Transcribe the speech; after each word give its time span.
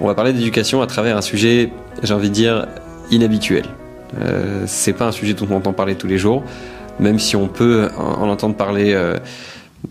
on 0.00 0.06
va 0.06 0.14
parler 0.14 0.32
d'éducation 0.32 0.82
à 0.82 0.86
travers 0.86 1.16
un 1.16 1.22
sujet, 1.22 1.70
j'ai 2.02 2.14
envie 2.14 2.30
de 2.30 2.34
dire, 2.34 2.66
inhabituel. 3.10 3.64
Euh, 4.18 4.64
c'est 4.66 4.92
pas 4.92 5.06
un 5.06 5.12
sujet 5.12 5.34
dont 5.34 5.46
on 5.50 5.56
entend 5.56 5.72
parler 5.72 5.94
tous 5.94 6.06
les 6.06 6.18
jours, 6.18 6.42
même 6.98 7.18
si 7.18 7.36
on 7.36 7.48
peut 7.48 7.90
en, 7.96 8.28
entendre 8.28 8.56
parler 8.56 8.92
euh, 8.94 9.18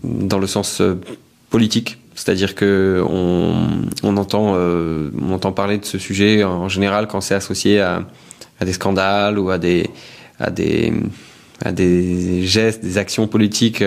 dans 0.02 0.38
le 0.38 0.46
sens 0.46 0.80
euh, 0.80 1.00
politique. 1.48 1.98
C'est-à-dire 2.14 2.54
que 2.54 3.02
on, 3.08 4.16
entend, 4.18 4.54
on 4.54 5.32
entend 5.32 5.52
parler 5.52 5.78
de 5.78 5.86
ce 5.86 5.96
sujet 5.96 6.44
en 6.44 6.68
général 6.68 7.06
quand 7.06 7.22
c'est 7.22 7.34
associé 7.34 7.80
à, 7.80 8.04
des 8.60 8.74
scandales 8.74 9.38
ou 9.38 9.48
à 9.48 9.56
des, 9.56 9.88
à 10.38 10.50
des, 10.50 10.92
à 11.64 11.72
des 11.72 12.42
gestes, 12.42 12.82
des 12.84 12.98
actions 12.98 13.26
politiques 13.26 13.82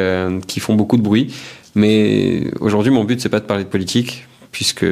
qui 0.47 0.59
font 0.59 0.73
beaucoup 0.73 0.97
de 0.97 1.03
bruit. 1.03 1.31
Mais 1.75 2.47
aujourd'hui, 2.59 2.91
mon 2.91 3.03
but 3.03 3.21
c'est 3.21 3.29
pas 3.29 3.39
de 3.39 3.45
parler 3.45 3.65
de 3.65 3.69
politique, 3.69 4.25
puisque 4.51 4.85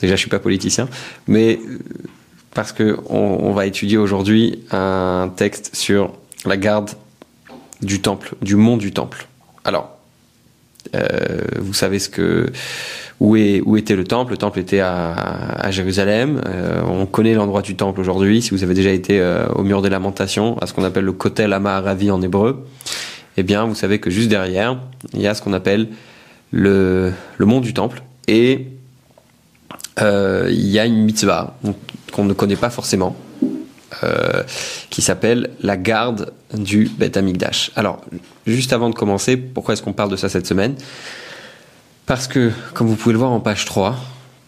déjà 0.00 0.16
je 0.16 0.20
suis 0.20 0.30
pas 0.30 0.38
politicien, 0.38 0.88
mais 1.26 1.58
parce 2.54 2.72
que 2.72 2.98
on, 3.08 3.52
va 3.52 3.66
étudier 3.66 3.96
aujourd'hui 3.96 4.64
un 4.70 5.30
texte 5.34 5.74
sur 5.74 6.12
la 6.44 6.56
garde 6.56 6.90
du 7.80 8.00
temple, 8.00 8.34
du 8.42 8.56
mont 8.56 8.76
du 8.76 8.92
temple. 8.92 9.28
Alors, 9.64 9.96
euh, 10.94 11.42
vous 11.58 11.74
savez 11.74 11.98
ce 11.98 12.08
que 12.08 12.50
où, 13.20 13.36
est, 13.36 13.60
où 13.64 13.76
était 13.76 13.96
le 13.96 14.04
temple? 14.04 14.32
Le 14.32 14.38
temple 14.38 14.58
était 14.58 14.80
à, 14.80 15.12
à 15.12 15.70
Jérusalem. 15.70 16.40
Euh, 16.46 16.82
on 16.86 17.06
connaît 17.06 17.34
l'endroit 17.34 17.62
du 17.62 17.76
temple 17.76 18.00
aujourd'hui. 18.00 18.42
Si 18.42 18.50
vous 18.50 18.64
avez 18.64 18.74
déjà 18.74 18.90
été 18.90 19.20
euh, 19.20 19.46
au 19.54 19.62
mur 19.62 19.82
des 19.82 19.90
lamentations, 19.90 20.58
à 20.58 20.66
ce 20.66 20.72
qu'on 20.72 20.84
appelle 20.84 21.04
le 21.04 21.12
Kotel 21.12 21.52
Amaharavi 21.52 22.10
en 22.10 22.22
hébreu, 22.22 22.66
eh 23.36 23.42
bien, 23.42 23.64
vous 23.66 23.74
savez 23.74 24.00
que 24.00 24.10
juste 24.10 24.28
derrière, 24.28 24.80
il 25.12 25.20
y 25.20 25.26
a 25.26 25.34
ce 25.34 25.42
qu'on 25.42 25.52
appelle 25.52 25.88
le, 26.50 27.12
le 27.36 27.46
mont 27.46 27.60
du 27.60 27.74
temple. 27.74 28.02
Et 28.26 28.66
euh, 28.66 28.79
il 30.00 30.66
y 30.66 30.78
a 30.78 30.86
une 30.86 31.04
mitzvah 31.04 31.56
qu'on 32.12 32.24
ne 32.24 32.32
connaît 32.32 32.56
pas 32.56 32.70
forcément, 32.70 33.16
euh, 34.04 34.44
qui 34.88 35.02
s'appelle 35.02 35.50
la 35.60 35.76
garde 35.76 36.32
du 36.54 36.88
Beth 36.96 37.16
Amikdash. 37.16 37.72
Alors, 37.74 38.00
juste 38.46 38.72
avant 38.72 38.88
de 38.88 38.94
commencer, 38.94 39.36
pourquoi 39.36 39.74
est-ce 39.74 39.82
qu'on 39.82 39.92
parle 39.92 40.10
de 40.10 40.16
ça 40.16 40.28
cette 40.28 40.46
semaine? 40.46 40.76
Parce 42.06 42.28
que, 42.28 42.52
comme 42.72 42.86
vous 42.86 42.94
pouvez 42.94 43.12
le 43.12 43.18
voir 43.18 43.32
en 43.32 43.40
page 43.40 43.64
3, 43.64 43.96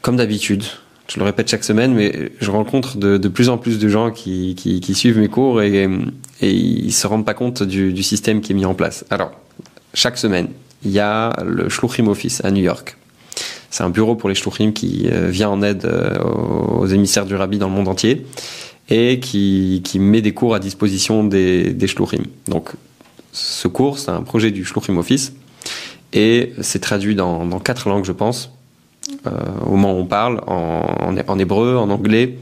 comme 0.00 0.16
d'habitude, 0.16 0.62
je 1.08 1.18
le 1.18 1.24
répète 1.24 1.50
chaque 1.50 1.64
semaine, 1.64 1.92
mais 1.92 2.30
je 2.40 2.50
rencontre 2.52 2.98
de, 2.98 3.28
plus 3.28 3.48
en 3.48 3.58
plus 3.58 3.80
de 3.80 3.88
gens 3.88 4.12
qui, 4.12 4.56
suivent 4.94 5.18
mes 5.18 5.28
cours 5.28 5.60
et, 5.60 5.88
ils 6.40 6.92
se 6.92 7.06
rendent 7.08 7.26
pas 7.26 7.34
compte 7.34 7.64
du, 7.64 7.92
du, 7.92 8.02
système 8.04 8.42
qui 8.42 8.52
est 8.52 8.54
mis 8.54 8.64
en 8.64 8.74
place. 8.74 9.04
Alors, 9.10 9.32
chaque 9.92 10.18
semaine, 10.18 10.48
il 10.84 10.92
y 10.92 11.00
a 11.00 11.32
le 11.44 11.68
Shluchim 11.68 12.06
Office 12.06 12.44
à 12.44 12.52
New 12.52 12.62
York. 12.62 12.96
C'est 13.72 13.84
un 13.84 13.88
bureau 13.88 14.16
pour 14.16 14.28
les 14.28 14.34
shluchim 14.34 14.72
qui 14.72 15.08
euh, 15.10 15.30
vient 15.30 15.48
en 15.48 15.62
aide 15.62 15.86
euh, 15.86 16.18
aux 16.22 16.86
émissaires 16.86 17.24
du 17.24 17.34
rabbi 17.34 17.56
dans 17.56 17.68
le 17.68 17.74
monde 17.74 17.88
entier 17.88 18.26
et 18.90 19.18
qui, 19.18 19.82
met 19.98 20.20
des 20.20 20.34
cours 20.34 20.54
à 20.54 20.58
disposition 20.58 21.24
des, 21.24 21.72
des. 21.72 21.86
Donc, 22.48 22.72
ce 23.32 23.68
cours, 23.68 23.98
c'est 23.98 24.10
un 24.10 24.20
projet 24.20 24.50
du 24.50 24.66
Shluchim 24.66 24.98
Office 24.98 25.32
et 26.12 26.52
c'est 26.60 26.80
traduit 26.80 27.14
dans, 27.14 27.48
quatre 27.60 27.88
langues, 27.88 28.04
je 28.04 28.12
pense, 28.12 28.50
euh, 29.26 29.30
au 29.64 29.70
moment 29.70 29.94
où 29.94 30.00
on 30.00 30.06
parle, 30.06 30.42
en, 30.46 31.38
hébreu, 31.38 31.76
en 31.76 31.88
anglais, 31.88 32.36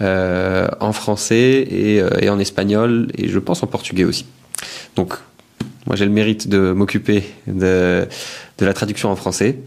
en 0.00 0.92
français 0.92 1.66
et, 1.70 2.02
et, 2.20 2.28
en 2.28 2.38
espagnol 2.38 3.08
et 3.16 3.28
je 3.28 3.38
pense 3.38 3.62
en 3.62 3.66
portugais 3.66 4.04
aussi. 4.04 4.26
Donc, 4.94 5.14
moi, 5.86 5.96
j'ai 5.96 6.04
le 6.04 6.10
mérite 6.10 6.48
de 6.48 6.72
m'occuper 6.72 7.24
de, 7.46 8.06
la 8.60 8.74
traduction 8.74 9.10
en 9.10 9.16
français. 9.16 9.58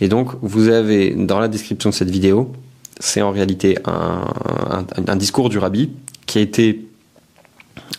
Et 0.00 0.08
donc, 0.08 0.32
vous 0.42 0.68
avez 0.68 1.10
dans 1.10 1.40
la 1.40 1.48
description 1.48 1.90
de 1.90 1.94
cette 1.94 2.10
vidéo, 2.10 2.52
c'est 3.00 3.22
en 3.22 3.30
réalité 3.30 3.78
un, 3.86 5.16
discours 5.16 5.48
du 5.48 5.58
rabbi 5.58 5.90
qui 6.26 6.38
a 6.38 6.40
été 6.42 6.84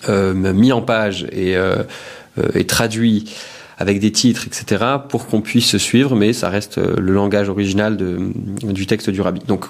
euh, 0.07 0.33
mis 0.33 0.71
en 0.71 0.81
page 0.81 1.25
et, 1.31 1.57
euh, 1.57 1.83
euh, 2.37 2.49
et, 2.53 2.65
traduit 2.67 3.33
avec 3.79 3.99
des 3.99 4.11
titres, 4.11 4.45
etc., 4.45 4.83
pour 5.09 5.25
qu'on 5.25 5.41
puisse 5.41 5.67
se 5.67 5.79
suivre, 5.79 6.15
mais 6.15 6.31
ça 6.31 6.49
reste 6.49 6.77
le 6.77 7.11
langage 7.11 7.49
original 7.49 7.97
du 7.97 8.85
texte 8.85 9.09
du 9.09 9.21
rabbi. 9.21 9.41
Donc, 9.47 9.65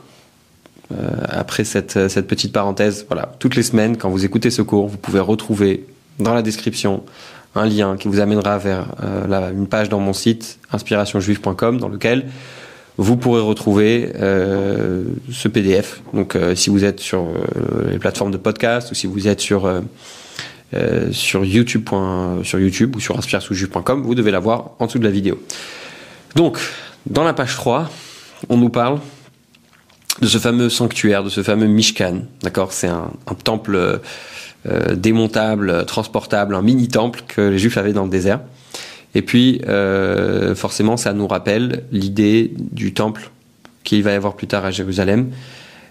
après 1.29 1.63
cette, 1.63 2.09
cette 2.09 2.27
petite 2.27 2.51
parenthèse, 2.51 3.05
voilà, 3.07 3.33
toutes 3.39 3.55
les 3.55 3.63
semaines, 3.63 3.97
quand 3.97 4.09
vous 4.09 4.25
écoutez 4.25 4.51
ce 4.51 4.61
cours, 4.61 4.87
vous 4.87 4.97
pouvez 4.97 5.21
retrouver 5.21 5.85
dans 6.19 6.33
la 6.33 6.41
description 6.41 7.03
un 7.55 7.65
lien 7.65 7.97
qui 7.97 8.07
vous 8.07 8.19
amènera 8.19 8.57
vers 8.57 8.87
euh, 9.03 9.27
la, 9.27 9.49
une 9.49 9.67
page 9.67 9.89
dans 9.89 9.99
mon 9.99 10.13
site 10.13 10.59
inspirationjuive.com 10.71 11.77
dans 11.77 11.89
lequel 11.89 12.25
vous 12.97 13.17
pourrez 13.17 13.41
retrouver 13.41 14.11
euh, 14.19 15.03
ce 15.31 15.47
PDF. 15.47 16.01
Donc 16.13 16.35
euh, 16.35 16.55
si 16.55 16.69
vous 16.69 16.83
êtes 16.83 16.99
sur 16.99 17.27
les 17.89 17.97
plateformes 17.97 18.31
de 18.31 18.37
podcast 18.37 18.91
ou 18.91 18.95
si 18.95 19.07
vous 19.07 19.27
êtes 19.27 19.39
sur 19.39 19.71
sur 21.11 21.45
YouTube 21.45 21.87
sur 22.41 22.59
YouTube 22.59 22.95
ou 22.95 22.99
sur 22.99 23.15
inspirationjuive.com, 23.17 24.01
vous 24.01 24.15
devez 24.15 24.31
l'avoir 24.31 24.71
en 24.79 24.87
dessous 24.87 24.97
de 24.97 25.03
la 25.03 25.11
vidéo. 25.11 25.39
Donc 26.35 26.57
dans 27.05 27.23
la 27.23 27.33
page 27.33 27.55
3, 27.55 27.91
on 28.49 28.57
nous 28.57 28.69
parle 28.69 28.99
de 30.19 30.27
ce 30.27 30.39
fameux 30.39 30.69
sanctuaire, 30.69 31.23
de 31.23 31.29
ce 31.29 31.43
fameux 31.43 31.67
Mishkan. 31.67 32.21
D'accord, 32.41 32.73
c'est 32.73 32.87
un, 32.87 33.11
temple 33.43 33.99
démontable, 34.95 35.85
transportable, 35.85 36.55
un 36.55 36.61
mini 36.61 36.87
temple 36.87 37.23
que 37.27 37.41
les 37.41 37.59
Juifs 37.59 37.77
avaient 37.77 37.93
dans 37.93 38.05
le 38.05 38.09
désert. 38.09 38.39
Et 39.15 39.21
puis, 39.21 39.61
euh, 39.67 40.55
forcément, 40.55 40.97
ça 40.97 41.13
nous 41.13 41.27
rappelle 41.27 41.83
l'idée 41.91 42.51
du 42.57 42.93
temple 42.93 43.29
qu'il 43.83 44.01
va 44.03 44.11
y 44.11 44.15
avoir 44.15 44.35
plus 44.35 44.47
tard 44.47 44.65
à 44.65 44.71
Jérusalem. 44.71 45.29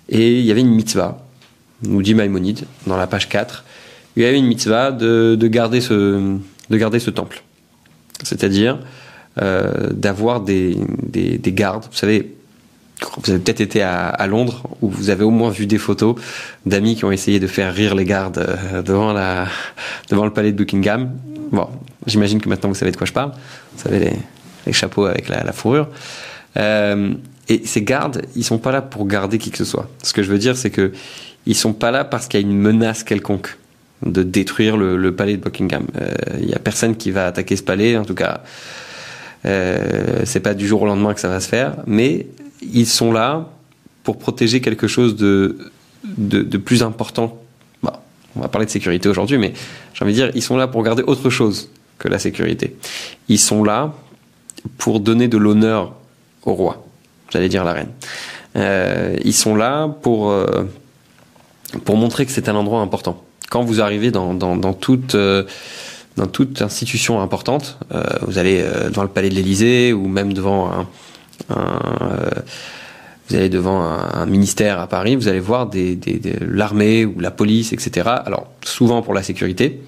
Et 0.08 0.40
il 0.40 0.44
y 0.44 0.50
avait 0.50 0.60
une 0.60 0.74
mitzvah, 0.74 1.24
nous 1.82 2.02
dit 2.02 2.14
Maïmonide, 2.14 2.64
dans 2.86 2.96
la 2.96 3.06
page 3.06 3.28
4, 3.28 3.64
il 4.16 4.22
y 4.22 4.26
avait 4.26 4.38
une 4.38 4.46
mitzvah 4.46 4.90
de, 4.90 5.36
de 5.38 5.46
garder, 5.46 5.80
ce, 5.80 6.36
de 6.70 6.76
garder 6.76 6.98
ce 6.98 7.10
temple. 7.10 7.42
C'est-à-dire 8.24 8.78
euh, 9.40 9.90
d'avoir 9.92 10.40
des, 10.40 10.76
des, 11.02 11.38
des 11.38 11.52
gardes. 11.52 11.84
Vous 11.90 11.96
savez, 11.96 12.34
vous 13.22 13.30
avez 13.30 13.40
peut-être 13.40 13.60
été 13.60 13.82
à, 13.82 14.26
Londres 14.26 14.62
où 14.80 14.88
vous 14.88 15.10
avez 15.10 15.24
au 15.24 15.30
moins 15.30 15.50
vu 15.50 15.66
des 15.66 15.78
photos 15.78 16.16
d'amis 16.66 16.96
qui 16.96 17.04
ont 17.04 17.12
essayé 17.12 17.40
de 17.40 17.46
faire 17.46 17.74
rire 17.74 17.94
les 17.94 18.04
gardes 18.04 18.38
euh, 18.38 18.82
devant 18.82 19.12
la 19.12 19.46
devant 20.10 20.24
le 20.24 20.32
palais 20.32 20.52
de 20.52 20.56
Buckingham. 20.56 21.10
Bon, 21.50 21.68
j'imagine 22.06 22.40
que 22.40 22.48
maintenant 22.48 22.68
vous 22.68 22.74
savez 22.74 22.92
de 22.92 22.96
quoi 22.96 23.06
je 23.06 23.12
parle. 23.12 23.32
Vous 23.76 23.82
savez 23.82 23.98
les, 23.98 24.12
les 24.66 24.72
chapeaux 24.72 25.06
avec 25.06 25.28
la, 25.28 25.44
la 25.44 25.52
fourrure. 25.52 25.88
Euh, 26.56 27.14
et 27.48 27.62
ces 27.66 27.82
gardes, 27.82 28.22
ils 28.36 28.44
sont 28.44 28.58
pas 28.58 28.72
là 28.72 28.82
pour 28.82 29.06
garder 29.06 29.38
qui 29.38 29.50
que 29.50 29.58
ce 29.58 29.64
soit. 29.64 29.88
Ce 30.02 30.12
que 30.12 30.22
je 30.22 30.30
veux 30.30 30.38
dire, 30.38 30.56
c'est 30.56 30.70
que 30.70 30.92
ils 31.44 31.56
sont 31.56 31.72
pas 31.72 31.90
là 31.90 32.04
parce 32.04 32.28
qu'il 32.28 32.40
y 32.40 32.44
a 32.44 32.46
une 32.46 32.56
menace 32.56 33.02
quelconque 33.02 33.58
de 34.04 34.22
détruire 34.22 34.76
le, 34.76 34.96
le 34.96 35.14
palais 35.14 35.36
de 35.36 35.42
Buckingham. 35.42 35.86
Euh, 36.00 36.12
il 36.40 36.48
y 36.48 36.54
a 36.54 36.58
personne 36.58 36.96
qui 36.96 37.10
va 37.10 37.26
attaquer 37.26 37.56
ce 37.56 37.62
palais, 37.62 37.96
en 37.96 38.04
tout 38.04 38.14
cas. 38.14 38.42
Euh, 39.44 40.20
c'est 40.24 40.40
pas 40.40 40.54
du 40.54 40.66
jour 40.66 40.82
au 40.82 40.86
lendemain 40.86 41.14
que 41.14 41.20
ça 41.20 41.28
va 41.28 41.40
se 41.40 41.48
faire, 41.48 41.74
mais 41.86 42.26
ils 42.62 42.86
sont 42.86 43.12
là 43.12 43.48
pour 44.04 44.18
protéger 44.18 44.60
quelque 44.60 44.86
chose 44.86 45.16
de, 45.16 45.58
de, 46.04 46.58
plus 46.58 46.82
important. 46.82 47.38
Bah, 47.82 48.02
on 48.36 48.40
va 48.40 48.48
parler 48.48 48.66
de 48.66 48.70
sécurité 48.70 49.08
aujourd'hui, 49.08 49.38
mais 49.38 49.52
j'ai 49.94 50.04
envie 50.04 50.12
de 50.12 50.18
dire, 50.18 50.30
ils 50.34 50.42
sont 50.42 50.56
là 50.56 50.66
pour 50.66 50.82
garder 50.82 51.02
autre 51.02 51.30
chose 51.30 51.68
que 51.98 52.08
la 52.08 52.18
sécurité. 52.18 52.76
Ils 53.28 53.38
sont 53.38 53.62
là 53.64 53.94
pour 54.78 55.00
donner 55.00 55.28
de 55.28 55.38
l'honneur 55.38 55.94
au 56.44 56.54
roi, 56.54 56.84
j'allais 57.30 57.48
dire 57.48 57.64
la 57.64 57.72
reine. 57.72 57.90
Euh, 58.56 59.16
ils 59.24 59.34
sont 59.34 59.54
là 59.54 59.88
pour, 59.88 60.30
euh, 60.30 60.68
pour 61.84 61.96
montrer 61.96 62.26
que 62.26 62.32
c'est 62.32 62.48
un 62.48 62.54
endroit 62.54 62.80
important. 62.80 63.22
Quand 63.50 63.62
vous 63.62 63.80
arrivez 63.80 64.10
dans, 64.10 64.34
dans, 64.34 64.72
toute... 64.74 65.14
Euh, 65.14 65.44
dans 66.16 66.26
toute 66.26 66.60
institution 66.60 67.22
importante, 67.22 67.78
vous 68.26 68.36
allez 68.36 68.62
devant 68.62 69.02
le 69.02 69.08
palais 69.08 69.30
de 69.30 69.34
l'Élysée 69.34 69.94
ou 69.94 70.08
même 70.08 70.34
devant 70.34 70.70
un, 70.70 70.86
euh, 71.50 71.54
vous 73.28 73.36
allez 73.36 73.48
devant 73.48 73.82
un, 73.82 74.10
un, 74.14 74.26
ministère 74.26 74.78
à 74.78 74.86
Paris, 74.86 75.16
vous 75.16 75.28
allez 75.28 75.40
voir 75.40 75.66
des, 75.66 75.96
des, 75.96 76.18
des 76.18 76.34
l'armée 76.40 77.04
ou 77.04 77.18
la 77.20 77.30
police, 77.30 77.72
etc. 77.72 78.08
Alors 78.24 78.48
souvent 78.64 79.02
pour 79.02 79.14
la 79.14 79.22
sécurité, 79.22 79.80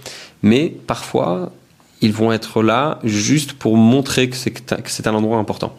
mais 0.42 0.74
parfois 0.86 1.52
ils 2.00 2.12
vont 2.12 2.32
être 2.32 2.62
là 2.62 2.98
juste 3.02 3.54
pour 3.54 3.76
montrer 3.76 4.28
que 4.28 4.36
c'est, 4.36 4.50
que 4.50 4.90
c'est 4.90 5.06
un 5.06 5.14
endroit 5.14 5.38
important. 5.38 5.74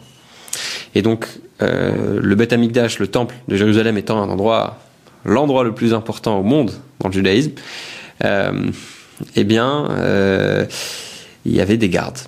Et 0.94 1.02
donc 1.02 1.26
euh, 1.62 2.20
le 2.22 2.34
Beth 2.34 2.52
Amikdash, 2.52 2.98
le 2.98 3.06
temple 3.06 3.34
de 3.48 3.56
Jérusalem 3.56 3.96
étant 3.96 4.22
un 4.22 4.28
endroit, 4.28 4.78
l'endroit 5.24 5.64
le 5.64 5.72
plus 5.72 5.94
important 5.94 6.38
au 6.38 6.42
monde 6.42 6.72
dans 7.00 7.08
le 7.08 7.14
judaïsme, 7.14 7.52
euh, 8.24 8.70
eh 9.34 9.44
bien, 9.44 9.88
euh, 9.90 10.66
il 11.44 11.54
y 11.54 11.60
avait 11.60 11.76
des 11.76 11.88
gardes. 11.88 12.18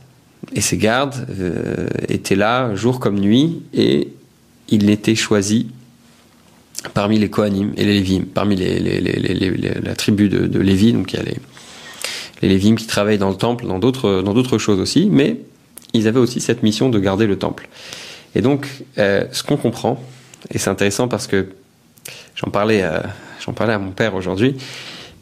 Et 0.54 0.60
ces 0.60 0.76
gardes 0.76 1.26
euh, 1.38 1.88
étaient 2.08 2.36
là 2.36 2.74
jour 2.74 3.00
comme 3.00 3.18
nuit 3.18 3.62
et 3.74 4.08
ils 4.68 4.88
étaient 4.90 5.14
choisis 5.14 5.66
parmi 6.94 7.18
les 7.18 7.28
Kohanim 7.28 7.72
et 7.76 7.84
les 7.84 7.94
Lévim, 7.94 8.24
parmi 8.32 8.56
les, 8.56 8.78
la 9.82 9.94
tribu 9.94 10.28
de, 10.28 10.60
Lévi, 10.60 10.92
donc 10.92 11.12
il 11.12 11.16
y 11.16 11.20
a 11.20 11.24
les, 11.24 12.48
Lévim 12.48 12.76
qui 12.76 12.86
travaillent 12.86 13.18
dans 13.18 13.30
le 13.30 13.36
temple, 13.36 13.66
dans 13.66 13.78
d'autres, 13.78 14.58
choses 14.58 14.78
aussi, 14.78 15.08
mais 15.10 15.40
ils 15.92 16.06
avaient 16.06 16.20
aussi 16.20 16.40
cette 16.40 16.62
mission 16.62 16.88
de 16.88 16.98
garder 16.98 17.26
le 17.26 17.36
temple. 17.36 17.68
Et 18.34 18.42
donc, 18.42 18.68
euh, 18.98 19.24
ce 19.32 19.42
qu'on 19.42 19.56
comprend 19.56 20.00
Et 20.52 20.58
c'est 20.58 20.70
intéressant 20.70 21.08
parce 21.08 21.26
que 21.26 21.48
j'en 22.36 22.50
parlais, 22.50 22.84
j'en 23.44 23.52
parlais 23.52 23.74
à 23.74 23.78
mon 23.78 23.90
père 23.90 24.14
aujourd'hui, 24.14 24.56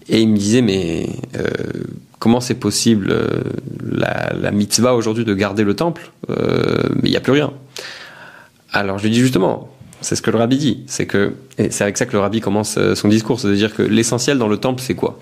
et 0.09 0.21
il 0.21 0.29
me 0.29 0.37
disait 0.37 0.63
mais 0.63 1.09
euh, 1.37 1.49
comment 2.19 2.41
c'est 2.41 2.55
possible 2.55 3.09
euh, 3.11 3.27
la, 3.85 4.33
la, 4.41 4.51
mitzvah 4.51 4.95
aujourd'hui 4.95 5.25
de 5.25 5.35
garder 5.35 5.65
le 5.65 5.75
temple 5.75 6.11
euh, 6.31 6.83
Mais 6.97 7.09
il 7.09 7.11
n'y 7.11 7.17
a 7.17 7.21
plus 7.21 7.33
rien. 7.33 7.53
Alors 8.73 8.99
je 8.99 9.05
lui 9.05 9.11
dis 9.11 9.21
justement, 9.21 9.69
c'est 10.01 10.17
ce 10.17 10.23
que 10.23 10.31
le 10.31 10.39
rabbi 10.39 10.59
dit, 10.59 10.85
c'est 10.87 11.07
que 11.07 11.35
c'est 11.57 11.83
avec 11.83 11.97
ça 11.97 12.07
que 12.07 12.13
le 12.13 12.21
rabbi 12.21 12.41
commence 12.41 12.79
son 12.95 13.09
discours, 13.09 13.41
c'est-à-dire 13.41 13.75
que 13.75 13.83
l'essentiel 13.83 14.39
dans 14.39 14.49
le 14.49 14.59
temple 14.59 14.83
c'est 14.85 14.95
quoi? 14.95 15.19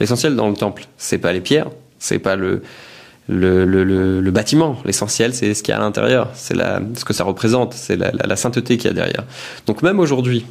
L'essentiel 0.00 0.34
dans 0.34 0.48
le 0.48 0.56
temple, 0.56 0.86
c'est 0.96 1.18
pas 1.18 1.32
les 1.32 1.40
pierres, 1.40 1.68
c'est 1.98 2.18
pas 2.18 2.36
le 2.36 2.62
le, 3.28 3.64
le, 4.20 4.30
bâtiment. 4.32 4.76
L'essentiel, 4.84 5.34
c'est 5.34 5.54
ce 5.54 5.62
qu'il 5.62 5.70
y 5.70 5.74
a 5.74 5.78
à 5.78 5.80
l'intérieur, 5.80 6.30
c'est 6.34 6.56
ce 6.56 7.04
que 7.04 7.12
ça 7.12 7.22
représente, 7.22 7.74
c'est 7.74 7.96
la, 7.96 8.36
sainteté 8.36 8.76
qu'il 8.76 8.88
y 8.88 8.90
a 8.90 8.94
derrière. 8.94 9.24
Donc 9.66 9.82
même 9.82 10.00
aujourd'hui, 10.00 10.44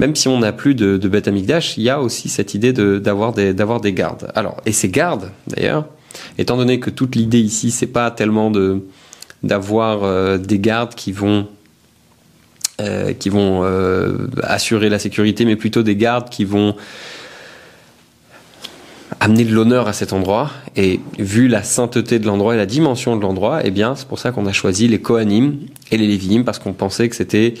même 0.00 0.16
si 0.16 0.28
on 0.28 0.38
n'a 0.38 0.52
plus 0.52 0.74
de, 0.74 0.96
de 0.96 1.08
Beth 1.08 1.28
Amikdash, 1.28 1.76
il 1.76 1.82
y 1.82 1.90
a 1.90 2.00
aussi 2.00 2.30
cette 2.30 2.54
idée 2.54 2.72
d'avoir 2.72 3.34
des, 3.34 3.92
gardes. 3.92 4.32
Alors, 4.34 4.56
et 4.64 4.72
ces 4.72 4.88
gardes, 4.88 5.30
d'ailleurs, 5.46 5.84
étant 6.38 6.56
donné 6.56 6.80
que 6.80 6.88
toute 6.88 7.16
l'idée 7.16 7.38
ici, 7.38 7.70
c'est 7.70 7.86
pas 7.86 8.10
tellement 8.10 8.50
d'avoir 9.42 10.02
euh, 10.02 10.38
des 10.38 10.58
gardes 10.58 10.94
qui 10.94 11.12
vont 11.12 11.46
euh, 12.80 13.12
qui 13.12 13.28
vont 13.28 13.60
euh, 13.62 14.28
assurer 14.42 14.88
la 14.88 14.98
sécurité, 14.98 15.44
mais 15.44 15.56
plutôt 15.56 15.82
des 15.82 15.96
gardes 15.96 16.30
qui 16.30 16.46
vont 16.46 16.76
amener 19.20 19.44
de 19.44 19.52
l'honneur 19.52 19.86
à 19.86 19.92
cet 19.92 20.14
endroit. 20.14 20.50
Et 20.76 21.00
vu 21.18 21.46
la 21.46 21.62
sainteté 21.62 22.18
de 22.18 22.24
l'endroit 22.24 22.54
et 22.54 22.56
la 22.56 22.64
dimension 22.64 23.16
de 23.16 23.20
l'endroit, 23.20 23.60
eh 23.64 23.70
bien, 23.70 23.94
c'est 23.96 24.08
pour 24.08 24.18
ça 24.18 24.32
qu'on 24.32 24.46
a 24.46 24.52
choisi 24.52 24.88
les 24.88 24.98
Kohanim 24.98 25.58
et 25.90 25.98
les 25.98 26.06
Lévinim, 26.06 26.42
parce 26.42 26.58
qu'on 26.58 26.72
pensait 26.72 27.10
que 27.10 27.16
c'était 27.16 27.52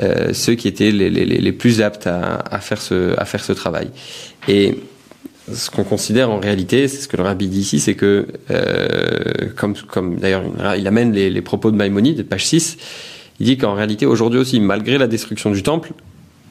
euh, 0.00 0.32
ceux 0.32 0.54
qui 0.54 0.68
étaient 0.68 0.90
les, 0.90 1.52
plus 1.52 1.80
aptes 1.80 2.06
à, 2.06 2.60
faire 2.60 2.80
ce, 2.80 3.52
travail. 3.52 3.90
Et 4.48 4.78
ce 5.52 5.70
qu'on 5.70 5.84
considère 5.84 6.30
en 6.30 6.40
réalité, 6.40 6.88
c'est 6.88 7.02
ce 7.02 7.08
que 7.08 7.16
le 7.16 7.22
rabbi 7.22 7.48
dit 7.48 7.60
ici, 7.60 7.80
c'est 7.80 7.94
que, 7.94 8.26
euh, 8.50 9.48
comme, 9.56 10.16
d'ailleurs 10.16 10.44
il 10.76 10.86
amène 10.86 11.12
les, 11.12 11.42
propos 11.42 11.70
de 11.70 11.76
Maïmonide, 11.76 12.26
page 12.26 12.46
6, 12.46 12.76
il 13.40 13.46
dit 13.46 13.58
qu'en 13.58 13.74
réalité, 13.74 14.06
aujourd'hui 14.06 14.40
aussi, 14.40 14.60
malgré 14.60 14.98
la 14.98 15.06
destruction 15.06 15.50
du 15.50 15.62
temple, 15.62 15.92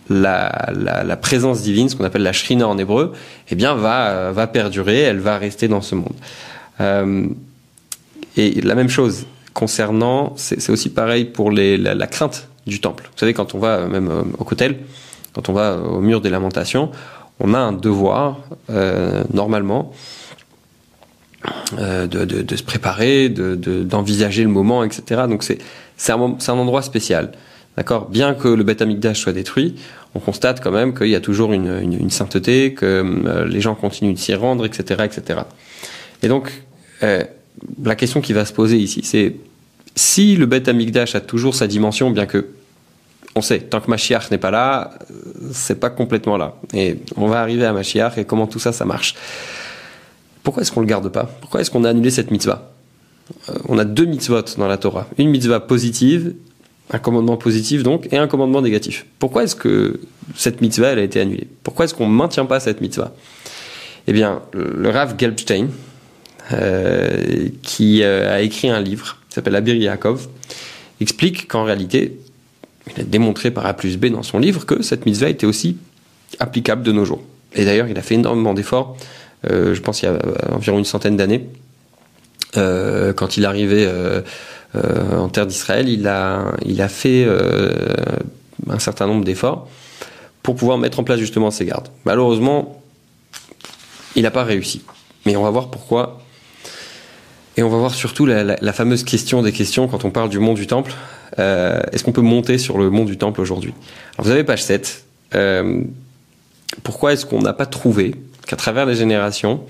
la, 0.10 1.18
présence 1.22 1.62
divine, 1.62 1.90
ce 1.90 1.96
qu'on 1.96 2.04
appelle 2.04 2.24
la 2.24 2.34
shrina 2.34 2.68
en 2.68 2.78
hébreu, 2.78 3.14
eh 3.50 3.56
bien, 3.56 3.76
va, 3.76 4.32
va 4.32 4.48
perdurer, 4.48 5.00
elle 5.00 5.20
va 5.20 5.38
rester 5.38 5.68
dans 5.68 5.82
ce 5.82 5.96
monde. 5.96 6.14
Euh, 6.80 7.28
et 8.38 8.62
la 8.62 8.76
même 8.76 8.90
chose 8.90 9.26
concernant, 9.54 10.34
c'est 10.36 10.70
aussi 10.70 10.90
pareil 10.90 11.26
pour 11.26 11.52
la, 11.52 12.08
crainte 12.08 12.50
du 12.66 12.82
temple. 12.82 13.10
Vous 13.12 13.20
savez, 13.20 13.34
quand 13.34 13.56
on 13.56 13.60
va 13.60 13.88
même 13.88 14.10
au 14.38 14.44
Kotel, 14.44 14.78
quand 15.34 15.50
on 15.50 15.54
va 15.54 15.78
au 15.78 16.00
mur 16.00 16.22
des 16.22 16.30
lamentations, 16.30 16.92
on 17.40 17.54
a 17.54 17.60
un 17.60 17.74
devoir, 17.74 18.40
euh, 18.70 19.24
normalement, 19.34 19.92
euh, 21.78 22.08
de, 22.08 22.26
de, 22.26 22.42
de, 22.42 22.56
se 22.56 22.64
préparer, 22.64 23.30
d'envisager 23.30 24.42
de, 24.42 24.48
le 24.48 24.54
moment, 24.54 24.84
etc. 24.84 25.24
Donc 25.30 25.44
c'est 25.44 26.12
un, 26.12 26.20
un 26.22 26.54
endroit 26.54 26.82
spécial. 26.82 27.34
D'accord? 27.78 28.10
Bien 28.10 28.34
que 28.34 28.48
le 28.48 28.64
Beth 28.64 28.82
Amikdash 28.82 29.20
soit 29.20 29.34
détruit, 29.34 29.76
on 30.16 30.20
constate 30.20 30.62
quand 30.64 30.72
même 30.72 30.94
qu'il 30.94 31.10
y 31.10 31.16
a 31.16 31.20
toujours 31.20 31.52
une, 31.52 31.68
une, 31.82 31.94
une 31.94 32.10
sainteté, 32.10 32.74
que 32.74 32.86
euh, 32.86 33.46
les 33.46 33.60
gens 33.60 33.76
continuent 33.76 34.14
de 34.14 34.20
s'y 34.20 34.34
rendre, 34.34 34.66
etc., 34.66 35.04
etc. 35.04 35.42
Et 36.24 36.30
donc, 36.30 36.64
euh, 37.04 37.24
la 37.84 37.96
question 37.96 38.22
qui 38.22 38.32
va 38.32 38.46
se 38.46 38.54
poser 38.54 38.78
ici, 38.78 39.02
c'est 39.04 39.36
si 39.96 40.38
le 40.38 40.46
Beth 40.46 40.68
Amikdash 40.70 41.16
a 41.16 41.22
toujours 41.22 41.54
sa 41.54 41.68
dimension, 41.68 42.10
bien 42.12 42.26
que 42.26 42.48
on 43.36 43.42
sait, 43.42 43.60
tant 43.60 43.82
que 43.82 43.90
Mashiach 43.90 44.32
n'est 44.32 44.38
pas 44.38 44.52
là, 44.52 44.92
c'est 45.52 45.80
pas 45.80 45.90
complètement 45.90 46.38
là. 46.38 46.56
Et 46.74 47.00
on 47.18 47.28
va 47.28 47.42
arriver 47.42 47.66
à 47.66 47.74
Mashiach 47.74 48.18
et 48.18 48.26
comment 48.26 48.48
tout 48.48 48.60
ça, 48.60 48.72
ça 48.72 48.86
marche? 48.86 49.16
Pourquoi 50.44 50.62
est-ce 50.62 50.72
qu'on 50.72 50.82
le 50.82 50.88
garde 50.88 51.10
pas? 51.10 51.30
Pourquoi 51.42 51.62
est-ce 51.62 51.72
qu'on 51.72 51.84
a 51.84 51.90
annulé 51.90 52.12
cette 52.12 52.32
mitzvah? 52.32 52.72
Euh, 53.50 53.54
On 53.68 53.78
a 53.78 53.86
deux 53.86 54.06
mitzvot 54.06 54.44
dans 54.58 54.68
la 54.68 54.78
Torah. 54.78 55.08
Une 55.18 55.30
mitzvah 55.30 55.60
positive 55.60 56.34
un 56.92 57.00
commandement 57.00 57.36
positif 57.36 57.82
donc 57.82 58.08
et 58.14 58.18
un 58.18 58.28
commandement 58.28 58.62
négatif. 58.62 59.08
Pourquoi 59.18 59.44
est-ce 59.44 59.56
que 59.56 60.00
cette 60.36 60.62
mitzvah 60.62 60.90
elle 60.90 61.00
a 61.00 61.04
été 61.04 61.20
annulée? 61.20 61.48
Pourquoi 61.64 61.86
est-ce 61.86 61.96
qu'on 61.96 62.08
ne 62.08 62.14
maintient 62.14 62.46
pas 62.46 62.60
cette 62.60 62.80
mitzvah? 62.80 63.12
Eh 64.06 64.14
bien, 64.14 64.44
le 64.54 64.88
Rav 64.90 65.16
Gelbstein, 65.18 65.70
euh, 66.52 67.50
qui 67.64 68.04
euh, 68.04 68.32
a 68.32 68.42
écrit 68.42 68.70
un 68.70 68.80
livre 68.80 69.18
s'appelle 69.36 69.56
Abir 69.56 69.76
Yaakov, 69.76 70.28
explique 71.02 71.48
qu'en 71.48 71.66
réalité, 71.66 72.18
il 72.94 73.02
a 73.02 73.04
démontré 73.04 73.52
par 73.52 73.66
A 73.66 73.74
plus 73.74 73.98
B 73.98 74.08
dans 74.08 74.24
son 74.24 74.40
livre 74.40 74.66
que 74.66 74.82
cette 74.82 75.06
mitzvah 75.06 75.30
était 75.30 75.46
aussi 75.46 75.78
applicable 76.40 76.84
de 76.84 76.92
nos 76.92 77.06
jours. 77.06 77.24
Et 77.54 77.66
d'ailleurs, 77.66 77.88
il 77.88 77.98
a 77.98 78.02
fait 78.02 78.16
énormément 78.16 78.54
d'efforts, 78.54 78.98
euh, 79.50 79.74
je 79.74 79.82
pense 79.82 80.02
il 80.02 80.06
y 80.06 80.08
a 80.10 80.18
environ 80.52 80.78
une 80.78 80.86
centaine 80.86 81.18
d'années, 81.18 81.48
euh, 82.58 83.14
quand 83.14 83.38
il 83.38 83.46
arrivait 83.46 83.86
euh, 83.86 84.22
euh, 84.76 85.18
en 85.18 85.30
terre 85.30 85.46
d'Israël, 85.46 85.90
il 85.90 86.08
a, 86.08 86.54
il 86.66 86.82
a 86.82 86.90
fait 86.90 87.24
euh, 87.26 87.72
un 88.70 88.80
certain 88.80 89.08
nombre 89.08 89.24
d'efforts 89.24 89.68
pour 90.44 90.56
pouvoir 90.56 90.78
mettre 90.78 91.00
en 91.00 91.04
place 91.04 91.20
justement 91.20 91.52
ces 91.52 91.66
gardes. 91.66 91.88
Malheureusement, 92.06 92.82
il 94.16 94.24
n'a 94.24 94.32
pas 94.32 94.44
réussi. 94.44 94.84
Mais 95.26 95.36
on 95.36 95.44
va 95.44 95.50
voir 95.50 95.70
pourquoi. 95.70 96.22
Et 97.58 97.64
on 97.64 97.70
va 97.70 97.78
voir 97.78 97.94
surtout 97.94 98.26
la, 98.26 98.74
fameuse 98.74 99.04
question 99.04 99.42
des 99.42 99.52
questions 99.52 99.88
quand 99.88 100.04
on 100.04 100.12
parle 100.12 100.30
du 100.30 100.40
mont 100.40 100.54
du 100.54 100.68
Temple. 100.68 100.94
Euh, 101.40 101.80
Est-ce 101.92 102.04
qu'on 102.04 102.12
peut 102.12 102.22
monter 102.22 102.58
sur 102.58 102.78
le 102.78 102.90
mont 102.90 103.06
du 103.06 103.18
Temple 103.18 103.40
aujourd'hui? 103.42 103.74
Vous 104.18 104.30
avez 104.30 104.44
page 104.44 104.64
7. 104.64 105.06
Euh, 105.36 105.82
pourquoi 106.84 107.14
est-ce 107.14 107.26
qu'on 107.26 107.42
n'a 107.42 107.54
pas 107.54 107.66
trouvé 107.66 108.16
qu'à 108.46 108.58
travers 108.58 108.86
les 108.86 108.96
générations, 108.96 109.64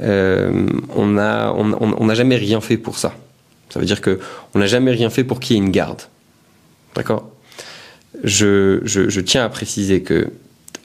euh, 0.00 0.66
on 0.94 1.06
n'a 1.06 2.14
jamais 2.14 2.36
rien 2.36 2.60
fait 2.60 2.76
pour 2.76 2.98
ça? 2.98 3.14
Ça 3.70 3.80
veut 3.80 3.86
dire 3.86 4.00
que 4.00 4.20
on 4.54 4.58
n'a 4.58 4.66
jamais 4.66 4.90
rien 4.90 5.10
fait 5.10 5.24
pour 5.24 5.40
qu'il 5.40 5.56
y 5.56 5.58
ait 5.58 5.62
une 5.62 5.70
garde. 5.70 6.02
D'accord? 6.94 7.30
Je, 8.24 9.20
tiens 9.20 9.44
à 9.44 9.48
préciser 9.48 10.02
que 10.02 10.30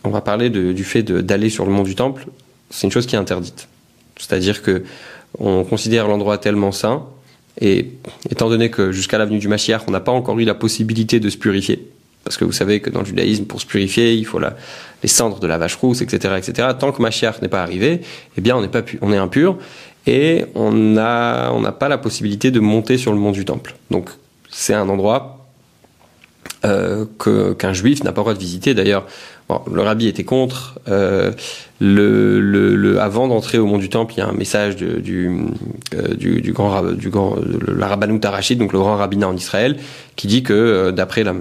on 0.05 0.09
va 0.09 0.21
parler 0.21 0.49
du 0.49 0.83
fait 0.83 1.03
d'aller 1.03 1.49
sur 1.49 1.65
le 1.65 1.71
mont 1.71 1.83
du 1.83 1.95
Temple. 1.95 2.27
C'est 2.69 2.87
une 2.87 2.91
chose 2.91 3.05
qui 3.05 3.15
est 3.15 3.19
interdite. 3.19 3.67
C'est-à-dire 4.17 4.61
que 4.61 4.83
on 5.39 5.63
considère 5.63 6.07
l'endroit 6.07 6.37
tellement 6.37 6.71
saint 6.71 7.03
et 7.61 7.91
étant 8.29 8.49
donné 8.49 8.69
que 8.69 8.91
jusqu'à 8.91 9.17
l'avenue 9.17 9.39
du 9.39 9.47
Mashiach, 9.47 9.81
on 9.87 9.91
n'a 9.91 9.99
pas 9.99 10.11
encore 10.11 10.39
eu 10.39 10.43
la 10.43 10.55
possibilité 10.55 11.19
de 11.19 11.29
se 11.29 11.37
purifier, 11.37 11.87
parce 12.23 12.37
que 12.37 12.45
vous 12.45 12.51
savez 12.51 12.79
que 12.79 12.89
dans 12.89 13.01
le 13.01 13.05
judaïsme, 13.05 13.45
pour 13.45 13.61
se 13.61 13.65
purifier, 13.65 14.13
il 14.13 14.25
faut 14.25 14.39
la, 14.39 14.55
les 15.03 15.09
cendres 15.09 15.39
de 15.39 15.47
la 15.47 15.57
vache 15.57 15.75
rousse, 15.75 16.01
etc., 16.01 16.35
etc. 16.37 16.69
Tant 16.79 16.91
que 16.91 17.01
Mashiach 17.01 17.41
n'est 17.41 17.49
pas 17.49 17.61
arrivé, 17.61 18.01
eh 18.37 18.41
bien, 18.41 18.57
on 18.57 18.61
n'est 18.61 18.69
pas, 18.69 18.81
on 19.01 19.11
est 19.13 19.17
impur 19.17 19.57
et 20.05 20.45
on 20.55 20.71
n'a 20.71 21.51
on 21.53 21.61
n'a 21.61 21.71
pas 21.71 21.87
la 21.87 21.97
possibilité 21.97 22.51
de 22.51 22.59
monter 22.59 22.97
sur 22.97 23.13
le 23.13 23.19
mont 23.19 23.31
du 23.31 23.45
Temple. 23.45 23.75
Donc 23.91 24.09
c'est 24.49 24.73
un 24.73 24.89
endroit 24.89 25.47
euh, 26.65 27.05
que 27.19 27.53
qu'un 27.53 27.73
juif 27.73 28.03
n'a 28.03 28.11
pas 28.11 28.21
le 28.21 28.23
droit 28.23 28.33
de 28.33 28.39
visiter. 28.39 28.73
D'ailleurs, 28.73 29.05
bon, 29.49 29.61
le 29.71 29.81
rabbi 29.81 30.07
était 30.07 30.23
contre. 30.23 30.79
Euh, 30.87 31.31
avant 32.99 33.27
d'entrer 33.27 33.57
au 33.57 33.65
mont 33.65 33.77
du 33.77 33.89
Temple, 33.89 34.13
il 34.15 34.19
y 34.19 34.21
a 34.21 34.27
un 34.27 34.33
message 34.33 34.75
du, 34.75 35.31
euh, 35.93 36.13
du, 36.15 36.41
du 36.41 36.53
grand 36.53 36.83
du 36.93 37.11
la 37.75 37.97
Arachid, 38.23 38.57
donc 38.57 38.73
le 38.73 38.79
grand 38.79 38.95
rabbinat 38.95 39.27
en 39.27 39.35
Israël, 39.35 39.77
qui 40.15 40.27
dit 40.27 40.43
que 40.43 40.53
euh, 40.53 40.91
d'après 40.91 41.23
la, 41.23 41.33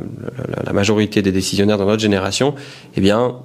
majorité 0.72 1.22
des 1.22 1.32
décisionnaires 1.32 1.78
dans 1.78 1.86
notre 1.86 2.02
génération, 2.02 2.54
eh 2.96 3.00
bien 3.00 3.36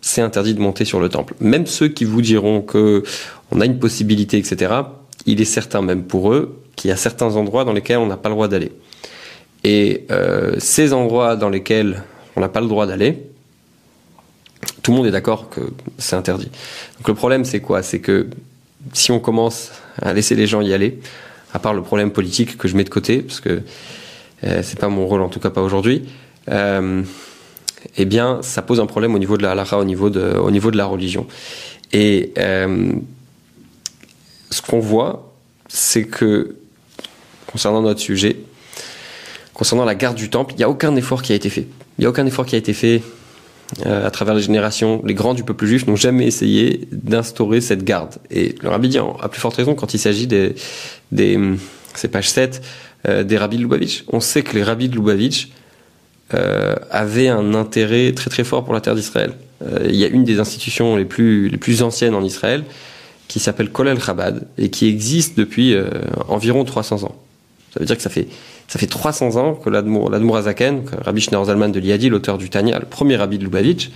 c'est 0.00 0.22
interdit 0.22 0.54
de 0.54 0.60
monter 0.60 0.84
sur 0.84 1.00
le 1.00 1.08
temple. 1.08 1.34
Même 1.40 1.66
ceux 1.66 1.88
qui 1.88 2.04
vous 2.04 2.22
diront 2.22 2.60
que 2.62 3.02
on 3.50 3.60
a 3.60 3.66
une 3.66 3.78
possibilité, 3.78 4.38
etc., 4.38 4.72
il 5.26 5.40
est 5.40 5.46
certain 5.46 5.82
même 5.82 6.04
pour 6.04 6.32
eux 6.32 6.62
qu'il 6.76 6.90
y 6.90 6.92
a 6.92 6.96
certains 6.96 7.34
endroits 7.36 7.64
dans 7.64 7.72
lesquels 7.72 7.98
on 7.98 8.06
n'a 8.06 8.16
pas 8.16 8.28
le 8.28 8.34
droit 8.34 8.48
d'aller. 8.48 8.72
Et 9.64 10.06
euh, 10.12 10.54
ces 10.58 10.92
endroits 10.92 11.34
dans 11.34 11.48
lesquels 11.48 12.04
on 12.36 12.40
n'a 12.40 12.48
pas 12.48 12.60
le 12.60 12.68
droit 12.68 12.86
d'aller, 12.86 13.18
tout 14.82 14.92
le 14.92 14.96
monde 14.96 15.06
est 15.06 15.10
d'accord 15.10 15.48
que 15.48 15.60
c'est 15.98 16.16
interdit. 16.16 16.50
Donc 16.98 17.08
le 17.08 17.14
problème 17.14 17.44
c'est 17.44 17.60
quoi? 17.60 17.82
C'est 17.82 18.00
que 18.00 18.28
si 18.92 19.10
on 19.10 19.18
commence 19.18 19.70
à 20.00 20.12
laisser 20.12 20.34
les 20.34 20.46
gens 20.46 20.60
y 20.60 20.72
aller, 20.72 21.00
à 21.52 21.58
part 21.58 21.74
le 21.74 21.82
problème 21.82 22.10
politique 22.10 22.56
que 22.56 22.68
je 22.68 22.76
mets 22.76 22.84
de 22.84 22.90
côté, 22.90 23.22
parce 23.22 23.40
que 23.40 23.62
euh, 24.44 24.60
c'est 24.62 24.78
pas 24.78 24.88
mon 24.88 25.06
rôle 25.06 25.22
en 25.22 25.28
tout 25.28 25.40
cas 25.40 25.50
pas 25.50 25.62
aujourd'hui, 25.62 26.04
euh, 26.50 27.02
eh 27.96 28.04
bien, 28.04 28.40
ça 28.42 28.62
pose 28.62 28.80
un 28.80 28.86
problème 28.86 29.14
au 29.14 29.18
niveau 29.18 29.36
de 29.36 29.42
la 29.42 29.52
halakha, 29.52 29.78
au 29.78 29.84
niveau 29.84 30.10
de, 30.10 30.36
au 30.36 30.50
niveau 30.50 30.70
de 30.70 30.76
la 30.76 30.86
religion. 30.86 31.26
Et 31.92 32.32
euh, 32.38 32.92
ce 34.50 34.62
qu'on 34.62 34.80
voit, 34.80 35.32
c'est 35.68 36.04
que, 36.04 36.56
concernant 37.46 37.82
notre 37.82 38.00
sujet, 38.00 38.36
concernant 39.54 39.84
la 39.84 39.94
garde 39.94 40.16
du 40.16 40.28
temple, 40.30 40.54
il 40.54 40.58
n'y 40.58 40.64
a 40.64 40.68
aucun 40.68 40.94
effort 40.96 41.22
qui 41.22 41.32
a 41.32 41.36
été 41.36 41.48
fait. 41.48 41.66
Il 41.98 42.02
n'y 42.02 42.06
a 42.06 42.10
aucun 42.10 42.26
effort 42.26 42.44
qui 42.44 42.54
a 42.54 42.58
été 42.58 42.72
fait 42.72 43.02
à 43.84 44.10
travers 44.10 44.34
les 44.34 44.42
générations. 44.42 45.02
Les 45.04 45.14
grands 45.14 45.34
du 45.34 45.42
peuple 45.42 45.66
juif 45.66 45.86
n'ont 45.86 45.96
jamais 45.96 46.26
essayé 46.26 46.88
d'instaurer 46.92 47.60
cette 47.60 47.84
garde. 47.84 48.14
Et 48.30 48.54
le 48.62 48.68
rabbi 48.68 48.88
dit, 48.88 48.98
à 48.98 49.28
plus 49.28 49.40
forte 49.40 49.56
raison, 49.56 49.74
quand 49.74 49.92
il 49.94 49.98
s'agit 49.98 50.26
des, 50.26 50.54
des 51.12 51.38
c'est 51.94 52.08
page 52.08 52.30
7, 52.30 52.62
euh, 53.08 53.24
des 53.24 53.36
rabbis 53.36 53.56
de 53.56 53.62
Lubavitch. 53.62 54.04
On 54.08 54.20
sait 54.20 54.42
que 54.42 54.54
les 54.54 54.62
rabbis 54.62 54.88
de 54.88 54.94
Lubavitch 54.94 55.48
avait 56.90 57.28
un 57.28 57.54
intérêt 57.54 58.12
très 58.12 58.30
très 58.30 58.42
fort 58.42 58.64
pour 58.64 58.74
la 58.74 58.80
terre 58.80 58.96
d'Israël. 58.96 59.34
il 59.84 59.94
y 59.94 60.04
a 60.04 60.08
une 60.08 60.24
des 60.24 60.40
institutions 60.40 60.96
les 60.96 61.04
plus, 61.04 61.48
les 61.48 61.56
plus 61.56 61.82
anciennes 61.82 62.16
en 62.16 62.24
Israël 62.24 62.64
qui 63.28 63.38
s'appelle 63.38 63.70
Kolel 63.70 64.02
Chabad 64.02 64.44
et 64.58 64.68
qui 64.68 64.88
existe 64.88 65.38
depuis 65.38 65.76
environ 66.26 66.64
300 66.64 67.04
ans. 67.04 67.14
Ça 67.72 67.78
veut 67.80 67.86
dire 67.86 67.96
que 67.96 68.02
ça 68.02 68.10
fait, 68.10 68.26
ça 68.68 68.78
fait 68.78 68.86
300 68.86 69.36
ans 69.36 69.54
que 69.54 69.70
l'Admour, 69.70 70.36
Azaken, 70.36 70.82
Rabbi 71.04 71.20
Schneur 71.20 71.44
Zalman 71.44 71.70
de 71.70 71.78
Liadi, 71.78 72.08
l'auteur 72.08 72.38
du 72.38 72.50
Tanya, 72.50 72.78
le 72.78 72.86
premier 72.86 73.16
rabbi 73.16 73.38
de 73.38 73.44
Lubavitch, 73.44 73.90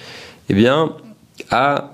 eh 0.49 0.55
bien, 0.55 0.93
a 1.51 1.91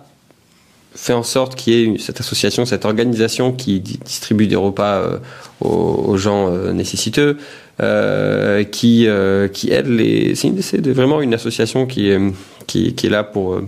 fait 0.94 1.12
en 1.12 1.22
sorte 1.22 1.56
qu'il 1.56 1.72
y 1.72 1.94
ait 1.94 1.98
cette 1.98 2.20
association, 2.20 2.64
cette 2.64 2.84
organisation 2.84 3.52
qui 3.52 3.80
distribue 3.80 4.46
des 4.46 4.56
repas 4.56 4.96
euh, 4.96 5.18
aux, 5.60 6.16
gens 6.16 6.48
euh, 6.48 6.72
nécessiteux, 6.72 7.36
euh, 7.80 8.64
qui, 8.64 9.06
qui 9.52 9.72
aide 9.72 9.88
les. 9.88 10.34
C'est, 10.34 10.86
vraiment 10.86 11.20
une 11.20 11.34
association 11.34 11.86
qui 11.86 12.10
est, 12.10 12.20
qui 12.66 12.94
est 13.02 13.10
là 13.10 13.24
pour, 13.24 13.60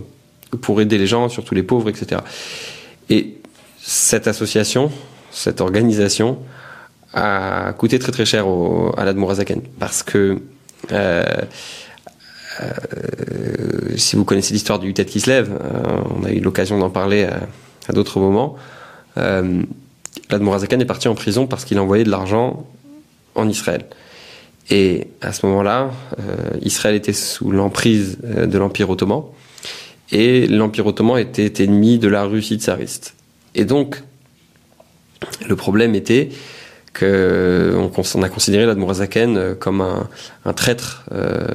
pour 0.61 0.81
aider 0.81 0.97
les 0.97 1.07
gens, 1.07 1.29
surtout 1.29 1.53
les 1.53 1.63
pauvres, 1.63 1.89
etc. 1.89 2.21
Et 3.09 3.35
cette 3.81 4.27
association, 4.27 4.91
cette 5.31 5.61
organisation, 5.61 6.39
a 7.13 7.73
coûté 7.73 7.99
très 7.99 8.11
très 8.11 8.25
cher 8.25 8.47
au, 8.47 8.93
à 8.97 9.05
l'Admorazaken 9.05 9.61
parce 9.79 10.03
que 10.03 10.39
euh, 10.91 11.23
euh, 12.61 13.95
si 13.95 14.15
vous 14.15 14.25
connaissez 14.25 14.53
l'histoire 14.53 14.79
du 14.79 14.93
tête 14.93 15.09
qui 15.09 15.19
se 15.19 15.29
lève, 15.29 15.51
euh, 15.51 16.01
on 16.19 16.23
a 16.25 16.31
eu 16.31 16.39
l'occasion 16.39 16.77
d'en 16.77 16.89
parler 16.89 17.27
à, 17.87 17.93
d'autres 17.93 18.19
moments. 18.19 18.55
Euh, 19.17 19.63
est 20.31 20.85
parti 20.85 21.07
en 21.07 21.15
prison 21.15 21.47
parce 21.47 21.65
qu'il 21.65 21.79
envoyait 21.79 22.03
de 22.03 22.11
l'argent 22.11 22.67
en 23.35 23.49
Israël. 23.49 23.85
Et 24.69 25.07
à 25.21 25.33
ce 25.33 25.45
moment-là, 25.47 25.91
euh, 26.19 26.57
Israël 26.61 26.95
était 26.95 27.13
sous 27.13 27.49
l'emprise 27.49 28.19
de 28.21 28.57
l'Empire 28.57 28.89
ottoman 28.89 29.23
et 30.11 30.47
l'Empire 30.47 30.85
ottoman 30.85 31.17
était 31.17 31.63
ennemi 31.63 31.97
de 31.97 32.07
la 32.07 32.23
Russie 32.25 32.57
tsariste. 32.57 33.15
Et 33.55 33.65
donc, 33.65 34.03
le 35.47 35.55
problème 35.55 35.95
était 35.95 36.29
qu'on 36.97 37.91
on 38.15 38.23
a 38.23 38.29
considéré 38.29 38.65
l'Admorazaken 38.65 39.37
euh, 39.37 39.55
comme 39.55 39.81
un, 39.81 40.53
traître 40.53 41.05
euh, 41.11 41.45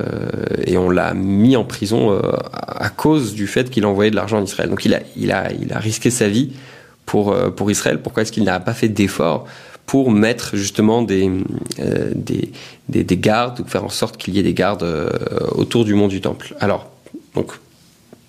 et 0.64 0.76
on 0.76 0.90
l'a 0.90 1.14
mis 1.14 1.56
en 1.56 1.64
prison 1.64 2.12
euh, 2.12 2.20
à 2.52 2.88
cause 2.90 3.34
du 3.34 3.46
fait 3.46 3.70
qu'il 3.70 3.84
envoyait 3.86 4.10
de 4.10 4.16
l'argent 4.16 4.38
en 4.38 4.44
Israël. 4.44 4.70
Donc 4.70 4.84
il 4.84 4.94
a, 4.94 5.00
il 5.16 5.32
a, 5.32 5.52
il 5.52 5.72
a 5.72 5.78
risqué 5.78 6.10
sa 6.10 6.28
vie 6.28 6.52
pour, 7.06 7.36
pour 7.54 7.70
Israël. 7.70 8.00
Pourquoi 8.00 8.22
est-ce 8.22 8.32
qu'il 8.32 8.44
n'a 8.44 8.60
pas 8.60 8.74
fait 8.74 8.88
d'efforts 8.88 9.46
pour 9.86 10.10
mettre 10.10 10.56
justement 10.56 11.02
des, 11.02 11.30
des, 12.14 12.50
des, 12.88 13.16
gardes 13.18 13.60
ou 13.60 13.64
faire 13.66 13.84
en 13.84 13.90
sorte 13.90 14.16
qu'il 14.16 14.34
y 14.34 14.38
ait 14.38 14.42
des 14.42 14.54
gardes 14.54 14.86
autour 15.52 15.84
du 15.84 15.92
mont 15.92 16.08
du 16.08 16.22
Temple? 16.22 16.54
Alors, 16.60 16.90
donc, 17.34 17.52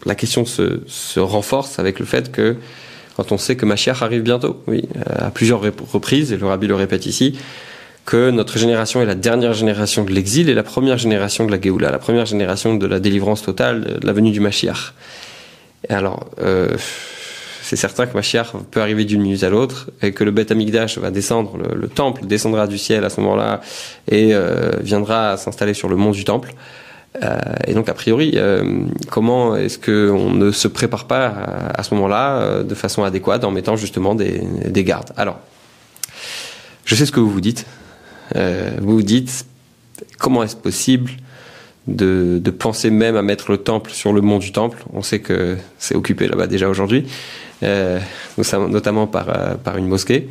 la 0.06 0.16
question 0.16 0.44
se, 0.44 0.82
se 0.88 1.22
renforce 1.22 1.80
avec 1.80 2.00
le 2.00 2.06
fait 2.06 2.32
que 2.32 2.58
quand 3.16 3.32
on 3.32 3.38
sait 3.38 3.56
que 3.56 3.66
Mashiach 3.66 4.02
arrive 4.02 4.22
bientôt, 4.22 4.62
oui, 4.68 4.88
à 5.06 5.32
plusieurs 5.32 5.62
reprises, 5.62 6.32
et 6.32 6.38
le 6.38 6.46
rabbi 6.46 6.68
le 6.68 6.76
répète 6.76 7.06
ici, 7.06 7.38
que 8.06 8.30
notre 8.30 8.58
génération 8.58 9.02
est 9.02 9.06
la 9.06 9.16
dernière 9.16 9.54
génération 9.54 10.04
de 10.04 10.12
l'exil 10.12 10.50
et 10.50 10.54
la 10.54 10.64
première 10.64 10.98
génération 10.98 11.46
de 11.46 11.52
la 11.52 11.60
Géoula, 11.60 11.90
la 11.90 11.98
première 11.98 12.26
génération 12.26 12.76
de 12.76 12.86
la 12.86 13.00
délivrance 13.00 13.42
totale, 13.42 14.00
de 14.00 14.06
la 14.06 14.14
venue 14.14 14.32
du 14.32 14.40
Mashiach. 14.40 14.94
Et 15.90 15.94
alors, 15.94 16.28
euh, 16.42 16.70
c'est 17.64 17.76
certain 17.76 18.06
que 18.06 18.14
Mashiach 18.14 18.54
peut 18.70 18.80
arriver 18.80 19.06
d'une 19.06 19.22
minute 19.22 19.44
à 19.44 19.50
l'autre 19.50 19.90
et 20.04 20.12
que 20.12 20.24
le 20.24 20.30
Beth 20.30 20.52
Amikdash 20.52 21.00
va 21.00 21.10
descendre, 21.10 21.58
le, 21.58 21.88
temple 21.88 22.28
descendra 22.28 22.68
du 22.68 22.78
ciel 22.78 23.04
à 23.04 23.10
ce 23.10 23.20
moment-là 23.22 23.62
et 24.08 24.36
euh, 24.36 24.72
viendra 24.82 25.36
s'installer 25.38 25.74
sur 25.74 25.90
le 25.90 25.96
mont 25.96 26.12
du 26.12 26.26
temple. 26.26 26.54
Euh, 27.24 27.38
et 27.68 27.74
donc, 27.74 27.90
a 27.90 27.94
priori, 27.94 28.34
euh, 28.36 28.84
comment 29.10 29.56
est-ce 29.56 29.80
qu'on 29.80 30.32
ne 30.32 30.52
se 30.52 30.68
prépare 30.68 31.06
pas 31.06 31.28
à, 31.74 31.84
ce 31.84 31.94
moment-là 31.94 32.38
euh, 32.38 32.64
de 32.64 32.76
façon 32.76 33.04
adéquate 33.04 33.44
en 33.44 33.52
mettant 33.52 33.76
justement 33.76 34.16
des, 34.16 34.42
des, 34.66 34.84
gardes? 34.84 35.12
Alors, 35.16 35.40
je 36.84 36.96
sais 36.96 37.06
ce 37.06 37.12
que 37.12 37.20
vous 37.20 37.30
vous 37.30 37.42
dites. 37.42 37.66
vous 38.34 38.96
vous 38.96 39.04
dites, 39.04 39.46
comment 40.18 40.44
est-ce 40.44 40.56
possible 40.56 41.12
de, 41.88 42.40
de, 42.44 42.52
penser 42.52 42.90
même 42.90 43.16
à 43.16 43.22
mettre 43.22 43.52
le 43.52 43.58
temple 43.58 43.92
sur 43.92 44.12
le 44.12 44.22
mont 44.22 44.40
du 44.40 44.52
temple? 44.52 44.84
On 44.94 45.02
sait 45.02 45.20
que 45.20 45.58
c'est 45.78 45.96
occupé 45.96 46.28
là-bas 46.28 46.48
déjà 46.48 46.68
aujourd'hui, 46.68 47.06
notamment 47.62 49.08
par, 49.08 49.58
par 49.64 49.78
une 49.78 49.88
mosquée. 49.88 50.30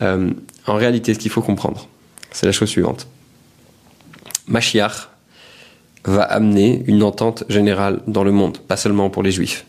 en 0.00 0.74
réalité, 0.74 1.14
ce 1.14 1.18
qu'il 1.18 1.30
faut 1.30 1.42
comprendre, 1.42 1.86
c'est 2.30 2.46
la 2.46 2.52
chose 2.52 2.68
suivante. 2.68 3.06
Mashiach, 4.46 5.08
va 6.04 6.22
amener 6.22 6.82
une 6.86 7.02
entente 7.02 7.44
générale 7.48 8.00
dans 8.06 8.24
le 8.24 8.32
monde, 8.32 8.58
pas 8.58 8.76
seulement 8.76 9.10
pour 9.10 9.22
les 9.22 9.32
juifs. 9.32 9.66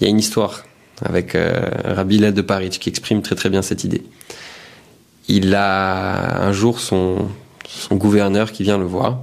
Il 0.00 0.04
y 0.04 0.06
a 0.06 0.10
une 0.10 0.18
histoire 0.18 0.64
avec 1.04 1.34
euh, 1.34 1.68
Rabbi 1.84 2.18
Led 2.18 2.34
de 2.34 2.42
Paris 2.42 2.70
qui 2.70 2.88
exprime 2.88 3.22
très 3.22 3.34
très 3.34 3.50
bien 3.50 3.62
cette 3.62 3.84
idée. 3.84 4.02
Il 5.28 5.54
a 5.54 6.42
un 6.42 6.52
jour 6.52 6.80
son, 6.80 7.28
son 7.68 7.96
gouverneur 7.96 8.52
qui 8.52 8.62
vient 8.62 8.78
le 8.78 8.84
voir 8.84 9.20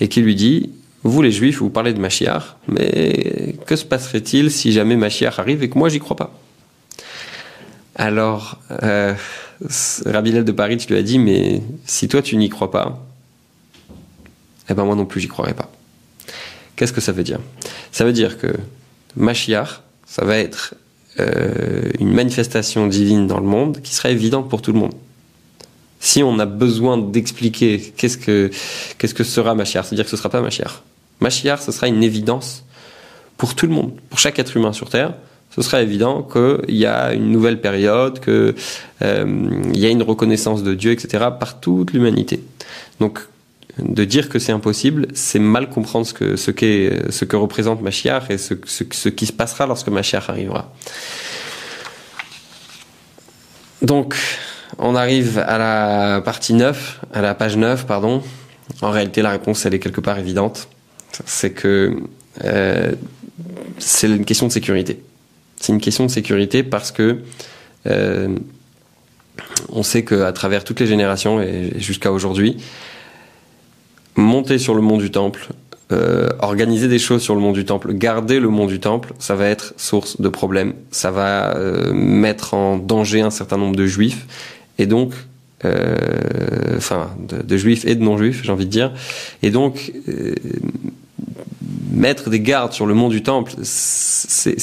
et 0.00 0.08
qui 0.08 0.20
lui 0.20 0.34
dit 0.34 0.70
Vous 1.02 1.22
les 1.22 1.32
juifs, 1.32 1.58
vous 1.58 1.70
parlez 1.70 1.92
de 1.92 2.00
Mashiach, 2.00 2.56
mais 2.68 3.56
que 3.66 3.76
se 3.76 3.84
passerait-il 3.84 4.50
si 4.50 4.72
jamais 4.72 4.96
Mashiach 4.96 5.38
arrive 5.38 5.62
et 5.62 5.70
que 5.70 5.78
moi 5.78 5.88
j'y 5.88 6.00
crois 6.00 6.16
pas? 6.16 6.32
Alors, 7.96 8.58
euh, 8.82 9.14
Rabbi 10.06 10.32
Led 10.32 10.44
de 10.44 10.52
Paris 10.52 10.78
lui 10.88 10.96
a 10.96 11.02
dit 11.02 11.18
Mais 11.18 11.62
si 11.84 12.08
toi 12.08 12.22
tu 12.22 12.36
n'y 12.36 12.48
crois 12.48 12.70
pas, 12.70 13.04
eh 14.70 14.74
ben 14.74 14.84
moi 14.84 14.94
non 14.94 15.06
plus 15.06 15.20
j'y 15.20 15.28
croirais 15.28 15.54
pas. 15.54 15.70
Qu'est-ce 16.76 16.92
que 16.92 17.00
ça 17.00 17.12
veut 17.12 17.24
dire? 17.24 17.40
Ça 17.92 18.04
veut 18.04 18.12
dire 18.12 18.38
que 18.38 18.48
Mashiach, 19.16 19.82
ça 20.06 20.24
va 20.24 20.38
être 20.38 20.74
euh, 21.18 21.90
une 21.98 22.12
manifestation 22.12 22.86
divine 22.86 23.26
dans 23.26 23.38
le 23.38 23.46
monde 23.46 23.80
qui 23.82 23.94
sera 23.94 24.10
évidente 24.10 24.48
pour 24.48 24.62
tout 24.62 24.72
le 24.72 24.78
monde. 24.78 24.94
Si 25.98 26.22
on 26.22 26.38
a 26.38 26.46
besoin 26.46 26.96
d'expliquer 26.96 27.92
qu'est-ce 27.96 28.16
que 28.16 28.50
qu'est-ce 28.96 29.14
que 29.14 29.24
sera 29.24 29.54
Mashiach, 29.54 29.86
c'est-à-dire 29.86 30.04
que 30.04 30.10
ce 30.10 30.16
sera 30.16 30.30
pas 30.30 30.40
Mashiach. 30.40 30.82
Mashiach, 31.20 31.60
ce 31.60 31.72
sera 31.72 31.88
une 31.88 32.02
évidence 32.02 32.64
pour 33.36 33.54
tout 33.54 33.66
le 33.66 33.72
monde, 33.72 33.92
pour 34.08 34.18
chaque 34.18 34.38
être 34.38 34.56
humain 34.56 34.72
sur 34.72 34.88
Terre. 34.88 35.14
Ce 35.54 35.62
sera 35.62 35.82
évident 35.82 36.22
qu'il 36.22 36.76
y 36.76 36.86
a 36.86 37.12
une 37.12 37.30
nouvelle 37.30 37.60
période, 37.60 38.20
qu'il 38.20 38.54
euh, 39.02 39.72
y 39.74 39.84
a 39.84 39.88
une 39.88 40.02
reconnaissance 40.02 40.62
de 40.62 40.74
Dieu, 40.74 40.92
etc. 40.92 41.26
par 41.38 41.60
toute 41.60 41.92
l'humanité. 41.92 42.42
Donc 43.00 43.20
de 43.82 44.04
dire 44.04 44.28
que 44.28 44.38
c'est 44.38 44.52
impossible, 44.52 45.08
c'est 45.14 45.38
mal 45.38 45.68
comprendre 45.68 46.06
ce 46.06 46.12
que, 46.14 46.36
ce, 46.36 46.50
que 47.24 47.36
représente 47.36 47.82
Mashiach 47.82 48.30
et 48.30 48.38
ce, 48.38 48.54
ce, 48.64 49.08
qui 49.08 49.26
se 49.26 49.32
passera 49.32 49.66
lorsque 49.66 49.88
Mashiach 49.88 50.28
arrivera. 50.28 50.72
Donc, 53.82 54.14
on 54.78 54.94
arrive 54.94 55.38
à 55.38 55.58
la 55.58 56.20
partie 56.20 56.54
9, 56.54 57.00
à 57.12 57.20
la 57.20 57.34
page 57.34 57.56
9, 57.56 57.86
pardon. 57.86 58.22
En 58.82 58.90
réalité, 58.90 59.22
la 59.22 59.30
réponse, 59.30 59.64
elle 59.66 59.74
est 59.74 59.78
quelque 59.78 60.00
part 60.00 60.18
évidente. 60.18 60.68
C'est 61.24 61.50
que 61.50 61.96
euh, 62.44 62.92
c'est 63.78 64.06
une 64.06 64.24
question 64.24 64.46
de 64.46 64.52
sécurité. 64.52 65.02
C'est 65.56 65.72
une 65.72 65.80
question 65.80 66.04
de 66.06 66.10
sécurité 66.10 66.62
parce 66.62 66.92
que 66.92 67.20
euh, 67.86 68.36
on 69.70 69.82
sait 69.82 70.04
qu'à 70.04 70.32
travers 70.32 70.64
toutes 70.64 70.80
les 70.80 70.86
générations 70.86 71.40
et 71.40 71.72
jusqu'à 71.78 72.12
aujourd'hui, 72.12 72.58
monter 74.16 74.58
sur 74.58 74.74
le 74.74 74.80
mont 74.80 74.98
du 74.98 75.10
temple, 75.10 75.48
euh, 75.92 76.28
organiser 76.38 76.88
des 76.88 76.98
choses 76.98 77.22
sur 77.22 77.34
le 77.34 77.40
mont 77.40 77.52
du 77.52 77.64
temple, 77.64 77.92
garder 77.92 78.38
le 78.38 78.48
mont 78.48 78.66
du 78.66 78.78
temple, 78.80 79.12
ça 79.18 79.34
va 79.34 79.48
être 79.48 79.74
source 79.76 80.20
de 80.20 80.28
problèmes. 80.28 80.74
Ça 80.90 81.10
va 81.10 81.56
euh, 81.56 81.92
mettre 81.92 82.54
en 82.54 82.76
danger 82.76 83.22
un 83.22 83.30
certain 83.30 83.56
nombre 83.56 83.76
de 83.76 83.86
juifs 83.86 84.26
et 84.78 84.86
donc, 84.86 85.12
euh, 85.64 86.76
enfin, 86.76 87.10
de, 87.18 87.42
de, 87.42 87.56
juifs 87.56 87.84
et 87.84 87.94
de 87.94 88.02
non-juifs, 88.02 88.42
j'ai 88.42 88.52
envie 88.52 88.64
de 88.64 88.70
dire. 88.70 88.92
Et 89.42 89.50
donc, 89.50 89.92
euh, 90.08 90.34
mettre 91.90 92.30
des 92.30 92.40
gardes 92.40 92.72
sur 92.72 92.86
le 92.86 92.94
mont 92.94 93.08
du 93.08 93.22
temple, 93.22 93.52
c'est 93.62 94.54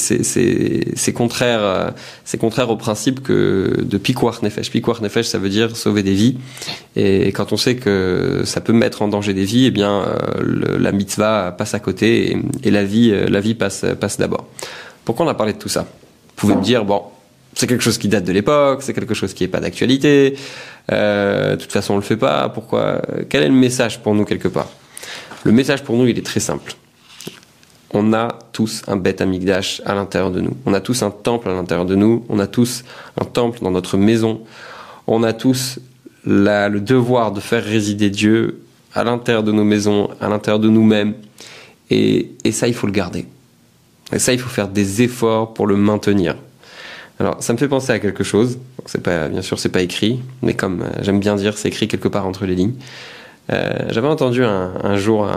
contraire, 1.12 1.60
euh, 1.62 1.90
c'est 2.24 2.38
contraire 2.38 2.70
au 2.70 2.76
principe 2.76 3.22
que 3.22 3.82
de 3.82 3.98
piquoir 3.98 4.42
nefesh. 4.42 4.70
Piquoir 4.70 5.02
nefesh, 5.02 5.26
ça 5.26 5.38
veut 5.38 5.48
dire 5.48 5.76
sauver 5.76 6.02
des 6.02 6.14
vies. 6.14 6.38
Et 6.96 7.32
quand 7.32 7.52
on 7.52 7.56
sait 7.56 7.76
que 7.76 8.42
ça 8.44 8.60
peut 8.60 8.72
mettre 8.72 9.02
en 9.02 9.08
danger 9.08 9.34
des 9.34 9.44
vies, 9.44 9.66
eh 9.66 9.70
bien, 9.70 10.02
euh, 10.02 10.78
la 10.78 10.92
mitzvah 10.92 11.52
passe 11.56 11.74
à 11.74 11.80
côté 11.80 12.36
et, 12.62 12.70
la 12.70 12.84
vie, 12.84 13.10
euh, 13.12 13.28
la 13.28 13.40
vie 13.40 13.54
passe, 13.54 13.84
passe 14.00 14.18
d'abord. 14.18 14.46
Pourquoi 15.04 15.26
on 15.26 15.28
a 15.28 15.34
parlé 15.34 15.52
de 15.52 15.58
tout 15.58 15.68
ça? 15.68 15.82
Vous 15.82 16.34
pouvez 16.36 16.54
me 16.54 16.62
dire, 16.62 16.84
bon, 16.84 17.02
c'est 17.54 17.66
quelque 17.66 17.82
chose 17.82 17.98
qui 17.98 18.08
date 18.08 18.24
de 18.24 18.32
l'époque, 18.32 18.82
c'est 18.82 18.94
quelque 18.94 19.14
chose 19.14 19.34
qui 19.34 19.44
n'est 19.44 19.48
pas 19.48 19.60
d'actualité. 19.60 20.36
Euh, 20.92 21.56
de 21.56 21.60
toute 21.60 21.72
façon, 21.72 21.94
on 21.94 21.96
le 21.96 22.02
fait 22.02 22.16
pas. 22.16 22.48
Pourquoi? 22.48 23.02
Quel 23.28 23.42
est 23.42 23.48
le 23.48 23.54
message 23.54 24.00
pour 24.00 24.14
nous 24.14 24.24
quelque 24.24 24.48
part? 24.48 24.68
Le 25.44 25.52
message 25.52 25.84
pour 25.84 25.96
nous, 25.96 26.06
il 26.06 26.18
est 26.18 26.26
très 26.26 26.40
simple 26.40 26.74
on 27.92 28.12
a 28.12 28.38
tous 28.52 28.82
un 28.86 28.96
bête 28.96 29.20
amigdash 29.20 29.80
à 29.86 29.94
l'intérieur 29.94 30.30
de 30.30 30.40
nous. 30.40 30.56
On 30.66 30.74
a 30.74 30.80
tous 30.80 31.02
un 31.02 31.10
temple 31.10 31.48
à 31.48 31.54
l'intérieur 31.54 31.86
de 31.86 31.94
nous. 31.94 32.24
On 32.28 32.38
a 32.38 32.46
tous 32.46 32.84
un 33.20 33.24
temple 33.24 33.60
dans 33.62 33.70
notre 33.70 33.96
maison. 33.96 34.42
On 35.06 35.22
a 35.22 35.32
tous 35.32 35.78
le 36.24 36.78
devoir 36.78 37.32
de 37.32 37.40
faire 37.40 37.64
résider 37.64 38.10
Dieu 38.10 38.60
à 38.94 39.04
l'intérieur 39.04 39.42
de 39.42 39.52
nos 39.52 39.64
maisons, 39.64 40.10
à 40.20 40.28
l'intérieur 40.28 40.60
de 40.60 40.68
nous-mêmes. 40.68 41.14
Et, 41.90 42.32
et 42.44 42.52
ça, 42.52 42.68
il 42.68 42.74
faut 42.74 42.86
le 42.86 42.92
garder. 42.92 43.26
Et 44.12 44.18
ça, 44.18 44.32
il 44.32 44.38
faut 44.38 44.50
faire 44.50 44.68
des 44.68 45.02
efforts 45.02 45.54
pour 45.54 45.66
le 45.66 45.76
maintenir. 45.76 46.36
Alors, 47.20 47.42
ça 47.42 47.52
me 47.52 47.58
fait 47.58 47.68
penser 47.68 47.92
à 47.92 47.98
quelque 47.98 48.22
chose. 48.22 48.58
C'est 48.86 49.02
pas, 49.02 49.28
bien 49.28 49.42
sûr, 49.42 49.58
c'est 49.58 49.70
pas 49.70 49.82
écrit, 49.82 50.20
mais 50.42 50.54
comme 50.54 50.82
euh, 50.82 50.90
j'aime 51.00 51.20
bien 51.20 51.34
dire, 51.36 51.58
c'est 51.58 51.68
écrit 51.68 51.88
quelque 51.88 52.08
part 52.08 52.26
entre 52.26 52.46
les 52.46 52.54
lignes. 52.54 52.74
Euh, 53.50 53.72
J'avais 53.90 54.08
entendu 54.08 54.44
un, 54.44 54.72
un 54.82 54.96
jour 54.96 55.26
un, 55.26 55.36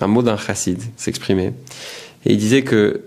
un 0.00 0.06
mot 0.06 0.22
d'un 0.22 0.36
chassid 0.36 0.80
s'exprimer, 0.96 1.52
et 2.24 2.32
il 2.32 2.38
disait 2.38 2.62
que 2.62 3.02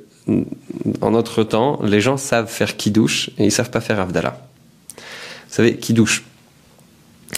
en 1.01 1.11
notre 1.11 1.43
temps, 1.43 1.81
les 1.83 2.01
gens 2.01 2.17
savent 2.17 2.49
faire 2.49 2.77
kidouche 2.77 3.29
et 3.37 3.45
ils 3.45 3.51
savent 3.51 3.71
pas 3.71 3.81
faire 3.81 3.99
avdallah. 3.99 4.37
Vous 4.97 5.03
savez, 5.49 5.75
kidouche, 5.75 6.23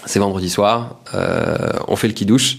c'est 0.06 0.20
vendredi 0.20 0.50
soir, 0.50 1.00
euh, 1.14 1.56
on 1.88 1.96
fait 1.96 2.08
le 2.08 2.14
kidouche, 2.14 2.58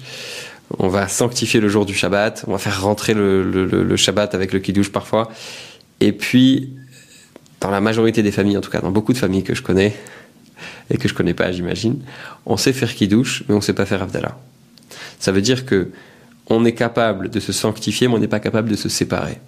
on 0.78 0.88
va 0.88 1.06
sanctifier 1.08 1.60
le 1.60 1.68
jour 1.68 1.86
du 1.86 1.94
Shabbat, 1.94 2.44
on 2.48 2.52
va 2.52 2.58
faire 2.58 2.82
rentrer 2.82 3.14
le, 3.14 3.42
le, 3.42 3.66
le 3.66 3.96
Shabbat 3.96 4.34
avec 4.34 4.52
le 4.52 4.58
kidouche 4.58 4.90
parfois, 4.90 5.30
et 6.00 6.12
puis 6.12 6.72
dans 7.60 7.70
la 7.70 7.80
majorité 7.80 8.22
des 8.22 8.32
familles, 8.32 8.58
en 8.58 8.60
tout 8.60 8.70
cas 8.70 8.80
dans 8.80 8.90
beaucoup 8.90 9.12
de 9.12 9.18
familles 9.18 9.44
que 9.44 9.54
je 9.54 9.62
connais 9.62 9.94
et 10.90 10.98
que 10.98 11.08
je 11.08 11.14
connais 11.14 11.34
pas, 11.34 11.52
j'imagine, 11.52 12.02
on 12.44 12.56
sait 12.56 12.72
faire 12.72 12.94
kidouche, 12.94 13.44
mais 13.48 13.54
on 13.54 13.60
sait 13.60 13.74
pas 13.74 13.86
faire 13.86 14.02
avdallah. 14.02 14.36
Ça 15.18 15.32
veut 15.32 15.42
dire 15.42 15.64
que 15.64 15.90
on 16.48 16.64
est 16.64 16.72
capable 16.74 17.28
de 17.28 17.40
se 17.40 17.52
sanctifier, 17.52 18.08
mais 18.08 18.14
on 18.14 18.18
n'est 18.18 18.28
pas 18.28 18.40
capable 18.40 18.68
de 18.68 18.76
se 18.76 18.88
séparer. 18.88 19.38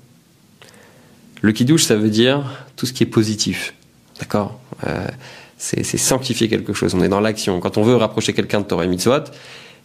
Le 1.41 1.53
kidouche, 1.53 1.85
ça 1.85 1.97
veut 1.97 2.11
dire 2.11 2.67
tout 2.77 2.87
ce 2.87 2.93
qui 2.93 3.05
est 3.05 3.07
positif. 3.07 3.75
D'accord? 4.19 4.59
Euh, 4.87 5.07
C'est 5.57 5.83
sanctifier 5.83 6.49
quelque 6.49 6.73
chose. 6.73 6.95
On 6.95 7.03
est 7.03 7.09
dans 7.09 7.21
l'action. 7.21 7.61
Quand 7.61 7.79
on 7.79 7.83
veut 7.83 7.97
rapprocher 7.97 8.33
quelqu'un 8.33 8.61
de 8.61 8.65
Torah 8.65 8.85
et 8.85 8.89
Mitzvot, 8.89 9.25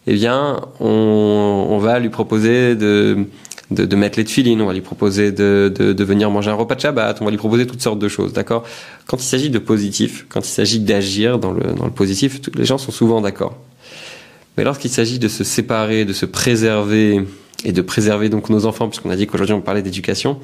eh 0.06 0.14
bien, 0.14 0.60
on, 0.80 1.78
va 1.80 1.98
lui 1.98 2.10
proposer 2.10 2.76
de, 2.76 3.24
de, 3.70 3.96
mettre 3.96 4.18
les 4.18 4.24
tefilines, 4.24 4.60
on 4.60 4.66
va 4.66 4.72
lui 4.72 4.82
proposer 4.82 5.32
de, 5.32 6.04
venir 6.04 6.30
manger 6.30 6.50
un 6.50 6.54
repas 6.54 6.74
de 6.74 6.80
Shabbat, 6.80 7.22
on 7.22 7.24
va 7.24 7.30
lui 7.30 7.38
proposer 7.38 7.66
toutes 7.66 7.80
sortes 7.80 7.98
de 7.98 8.08
choses, 8.08 8.32
d'accord? 8.32 8.64
Quand 9.06 9.16
il 9.16 9.24
s'agit 9.24 9.50
de 9.50 9.58
positif, 9.58 10.26
quand 10.28 10.40
il 10.40 10.50
s'agit 10.50 10.80
d'agir 10.80 11.38
dans 11.38 11.52
le, 11.52 11.72
dans 11.72 11.86
le 11.86 11.90
positif, 11.90 12.40
les 12.54 12.64
gens 12.64 12.78
sont 12.78 12.92
souvent 12.92 13.20
d'accord. 13.20 13.56
Mais 14.56 14.64
lorsqu'il 14.64 14.90
s'agit 14.90 15.18
de 15.18 15.28
se 15.28 15.44
séparer, 15.44 16.04
de 16.04 16.12
se 16.12 16.26
préserver, 16.26 17.24
et 17.64 17.72
de 17.72 17.82
préserver 17.82 18.28
donc 18.28 18.50
nos 18.50 18.66
enfants, 18.66 18.88
puisqu'on 18.88 19.10
a 19.10 19.16
dit 19.16 19.26
qu'aujourd'hui 19.26 19.54
on 19.54 19.60
parlait 19.60 19.82
d'éducation, 19.82 20.38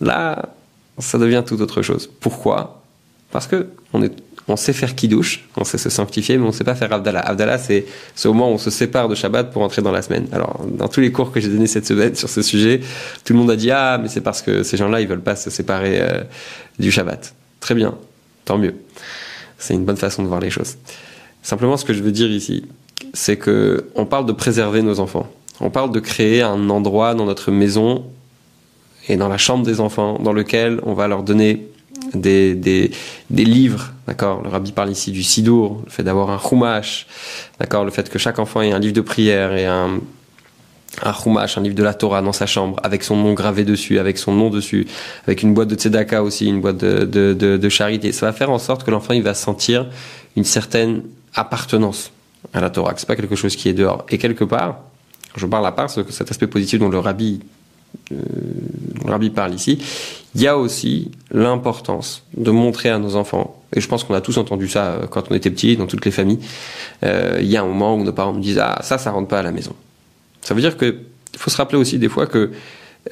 là, 0.00 0.50
ça 0.98 1.18
devient 1.18 1.42
tout 1.44 1.60
autre 1.60 1.82
chose. 1.82 2.08
Pourquoi? 2.20 2.82
Parce 3.30 3.46
que 3.46 3.68
on 3.92 4.02
est 4.02 4.12
on 4.48 4.56
sait 4.56 4.72
faire 4.72 4.94
kidouche, 4.94 5.48
on 5.56 5.64
sait 5.64 5.78
se 5.78 5.90
sanctifier, 5.90 6.36
mais 6.36 6.44
on 6.44 6.52
sait 6.52 6.64
pas 6.64 6.74
faire 6.74 6.92
Abdallah. 6.92 7.20
Abdallah, 7.20 7.58
c'est 7.58 7.86
ce 8.16 8.28
moment 8.28 8.50
où 8.50 8.54
on 8.54 8.58
se 8.58 8.70
sépare 8.70 9.08
de 9.08 9.14
Shabbat 9.14 9.52
pour 9.52 9.62
entrer 9.62 9.80
dans 9.80 9.92
la 9.92 10.02
semaine. 10.02 10.26
Alors, 10.32 10.66
dans 10.66 10.88
tous 10.88 11.00
les 11.00 11.12
cours 11.12 11.30
que 11.30 11.40
j'ai 11.40 11.48
donnés 11.48 11.68
cette 11.68 11.86
semaine 11.86 12.14
sur 12.14 12.28
ce 12.28 12.42
sujet, 12.42 12.80
tout 13.24 13.32
le 13.32 13.38
monde 13.38 13.50
a 13.50 13.56
dit 13.56 13.70
ah, 13.70 13.98
mais 14.02 14.08
c'est 14.08 14.20
parce 14.20 14.42
que 14.42 14.62
ces 14.62 14.76
gens-là, 14.76 15.00
ils 15.00 15.06
veulent 15.06 15.22
pas 15.22 15.36
se 15.36 15.50
séparer 15.50 16.00
euh, 16.00 16.22
du 16.78 16.90
Shabbat. 16.90 17.34
Très 17.60 17.74
bien, 17.74 17.96
tant 18.44 18.58
mieux. 18.58 18.74
C'est 19.58 19.74
une 19.74 19.84
bonne 19.84 19.96
façon 19.96 20.22
de 20.22 20.28
voir 20.28 20.40
les 20.40 20.50
choses. 20.50 20.76
Simplement, 21.42 21.76
ce 21.76 21.84
que 21.84 21.92
je 21.92 22.02
veux 22.02 22.12
dire 22.12 22.30
ici, 22.30 22.64
c'est 23.14 23.36
que 23.36 23.90
on 23.94 24.06
parle 24.06 24.26
de 24.26 24.32
préserver 24.32 24.82
nos 24.82 25.00
enfants. 25.00 25.28
On 25.60 25.70
parle 25.70 25.92
de 25.92 26.00
créer 26.00 26.42
un 26.42 26.70
endroit 26.70 27.14
dans 27.14 27.26
notre 27.26 27.50
maison 27.50 28.04
et 29.08 29.16
dans 29.16 29.28
la 29.28 29.38
chambre 29.38 29.64
des 29.64 29.80
enfants 29.80 30.18
dans 30.18 30.32
lequel 30.32 30.80
on 30.84 30.94
va 30.94 31.08
leur 31.08 31.22
donner 31.22 31.66
des, 32.14 32.54
des, 32.54 33.44
livres, 33.44 33.92
d'accord? 34.06 34.42
Le 34.42 34.48
rabbi 34.48 34.72
parle 34.72 34.90
ici 34.90 35.12
du 35.12 35.22
sidour, 35.22 35.82
le 35.84 35.90
fait 35.90 36.02
d'avoir 36.02 36.30
un 36.30 36.38
chumash, 36.38 37.06
d'accord? 37.58 37.84
Le 37.84 37.90
fait 37.90 38.08
que 38.08 38.18
chaque 38.18 38.38
enfant 38.38 38.62
ait 38.62 38.72
un 38.72 38.78
livre 38.78 38.94
de 38.94 39.00
prière 39.00 39.54
et 39.54 39.66
un, 39.66 40.00
un 41.02 41.12
un 41.12 41.60
livre 41.60 41.74
de 41.74 41.82
la 41.82 41.94
Torah 41.94 42.22
dans 42.22 42.32
sa 42.32 42.46
chambre, 42.46 42.80
avec 42.82 43.04
son 43.04 43.16
nom 43.16 43.34
gravé 43.34 43.64
dessus, 43.64 43.98
avec 43.98 44.18
son 44.18 44.32
nom 44.32 44.50
dessus, 44.50 44.86
avec 45.26 45.42
une 45.42 45.54
boîte 45.54 45.68
de 45.68 45.74
tzedaka 45.74 46.22
aussi, 46.22 46.46
une 46.46 46.60
boîte 46.60 46.78
de, 46.78 47.04
de, 47.04 47.32
de, 47.32 47.56
de 47.56 47.68
charité. 47.68 48.12
Ça 48.12 48.26
va 48.26 48.32
faire 48.32 48.50
en 48.50 48.58
sorte 48.58 48.84
que 48.84 48.90
l'enfant 48.90 49.14
il 49.14 49.22
va 49.22 49.34
sentir 49.34 49.86
une 50.36 50.44
certaine 50.44 51.02
appartenance 51.34 52.10
à 52.52 52.60
la 52.60 52.70
Torah, 52.70 52.94
c'est 52.96 53.06
pas 53.06 53.16
quelque 53.16 53.36
chose 53.36 53.56
qui 53.56 53.68
est 53.68 53.74
dehors. 53.74 54.04
Et 54.08 54.18
quelque 54.18 54.44
part, 54.44 54.80
je 55.36 55.46
parle 55.46 55.66
à 55.66 55.72
part 55.72 55.90
cet 55.90 56.30
aspect 56.30 56.46
positif 56.46 56.78
dont 56.80 56.88
le 56.88 56.98
rabbi 56.98 57.40
euh, 58.12 58.16
le 59.04 59.10
rabbi 59.10 59.30
parle 59.30 59.54
ici, 59.54 59.78
il 60.34 60.40
y 60.40 60.46
a 60.46 60.56
aussi 60.56 61.10
l'importance 61.32 62.22
de 62.36 62.50
montrer 62.50 62.88
à 62.88 62.98
nos 62.98 63.16
enfants, 63.16 63.60
et 63.74 63.80
je 63.80 63.88
pense 63.88 64.04
qu'on 64.04 64.14
a 64.14 64.20
tous 64.20 64.36
entendu 64.38 64.68
ça 64.68 64.86
euh, 64.86 65.06
quand 65.06 65.30
on 65.30 65.34
était 65.34 65.50
petit, 65.50 65.76
dans 65.76 65.86
toutes 65.86 66.04
les 66.04 66.10
familles, 66.10 66.40
euh, 67.04 67.38
il 67.40 67.46
y 67.46 67.56
a 67.56 67.62
un 67.62 67.66
moment 67.66 67.94
où 67.96 68.04
nos 68.04 68.12
parents 68.12 68.32
nous 68.32 68.40
disent 68.40 68.58
Ah, 68.58 68.80
ça, 68.82 68.98
ça 68.98 69.10
rentre 69.10 69.28
pas 69.28 69.38
à 69.38 69.42
la 69.42 69.52
maison. 69.52 69.74
Ça 70.40 70.54
veut 70.54 70.60
dire 70.60 70.76
qu'il 70.76 70.96
faut 71.36 71.50
se 71.50 71.56
rappeler 71.56 71.78
aussi 71.78 71.98
des 71.98 72.08
fois 72.08 72.26
que 72.26 72.50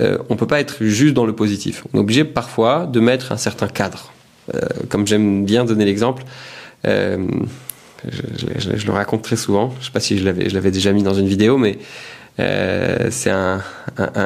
euh, 0.00 0.18
on 0.28 0.36
peut 0.36 0.46
pas 0.46 0.60
être 0.60 0.84
juste 0.84 1.14
dans 1.14 1.26
le 1.26 1.34
positif. 1.34 1.84
On 1.92 1.98
est 1.98 2.00
obligé 2.00 2.24
parfois 2.24 2.86
de 2.86 3.00
mettre 3.00 3.32
un 3.32 3.36
certain 3.36 3.68
cadre. 3.68 4.12
Comme 4.88 5.06
j'aime 5.06 5.44
bien 5.44 5.66
donner 5.66 5.84
l'exemple, 5.84 6.24
je, 8.10 8.86
le 8.86 8.92
raconte 8.92 9.22
très 9.22 9.36
souvent, 9.36 9.74
je 9.80 9.86
sais 9.86 9.92
pas 9.92 10.00
si 10.00 10.18
je 10.18 10.24
l'avais, 10.24 10.70
déjà 10.70 10.92
mis 10.92 11.02
dans 11.02 11.14
une 11.14 11.28
vidéo, 11.28 11.58
mais 11.58 11.78
euh, 12.40 13.08
c'est 13.10 13.30
un, 13.30 13.62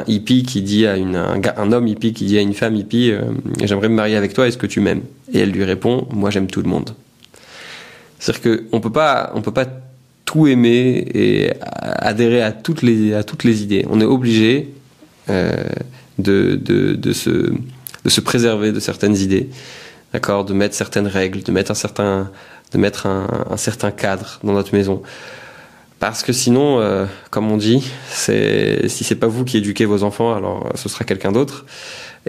hippie 0.07 0.43
qui 0.43 0.61
dit 0.61 0.85
à 0.85 0.97
une, 0.97 1.15
un, 1.15 1.71
homme 1.71 1.87
hippie 1.87 2.13
qui 2.13 2.25
dit 2.25 2.37
à 2.37 2.41
une 2.41 2.53
femme 2.53 2.75
hippie 2.75 3.11
euh, 3.11 3.21
J'aimerais 3.63 3.89
me 3.89 3.95
marier 3.95 4.15
avec 4.15 4.33
toi, 4.33 4.47
est-ce 4.47 4.57
que 4.57 4.67
tu 4.67 4.79
m'aimes? 4.79 5.01
Et 5.33 5.39
elle 5.39 5.51
lui 5.51 5.63
répond 5.63 6.07
Moi 6.11 6.29
j'aime 6.29 6.47
tout 6.47 6.61
le 6.61 6.69
monde. 6.69 6.91
C'est-à-dire 8.19 8.59
qu'on 8.69 8.77
on 8.77 8.79
peut 8.79 8.91
pas 9.51 9.67
tout 10.25 10.47
aimer 10.47 11.05
et 11.13 11.51
adhérer 11.61 12.41
à 12.41 12.51
toutes 12.51 12.81
les, 12.81 13.63
idées. 13.63 13.85
On 13.89 14.01
est 14.01 14.05
obligé 14.05 14.69
euh, 15.29 15.51
de, 16.17 17.11
se, 17.13 17.29
de 17.29 18.09
se 18.09 18.21
préserver 18.21 18.71
de 18.71 18.79
certaines 18.79 19.15
idées, 19.15 19.49
d'accord, 20.11 20.45
de 20.45 20.53
mettre 20.53 20.75
certaines 20.75 21.07
règles, 21.07 21.43
de 21.43 21.51
mettre 21.51 21.71
un 21.71 21.75
certain, 21.75 22.31
de 22.73 22.77
mettre 22.77 23.05
un, 23.05 23.57
certain 23.57 23.91
cadre 23.91 24.39
dans 24.43 24.53
notre 24.53 24.75
maison. 24.75 25.01
Parce 25.99 26.23
que 26.23 26.33
sinon, 26.33 26.79
euh, 26.79 27.05
comme 27.29 27.51
on 27.51 27.57
dit, 27.57 27.89
c'est 28.09 28.89
si 28.89 29.03
c'est 29.03 29.15
pas 29.15 29.27
vous 29.27 29.45
qui 29.45 29.57
éduquez 29.57 29.85
vos 29.85 30.03
enfants, 30.03 30.33
alors 30.33 30.69
ce 30.75 30.89
sera 30.89 31.05
quelqu'un 31.05 31.31
d'autre. 31.31 31.65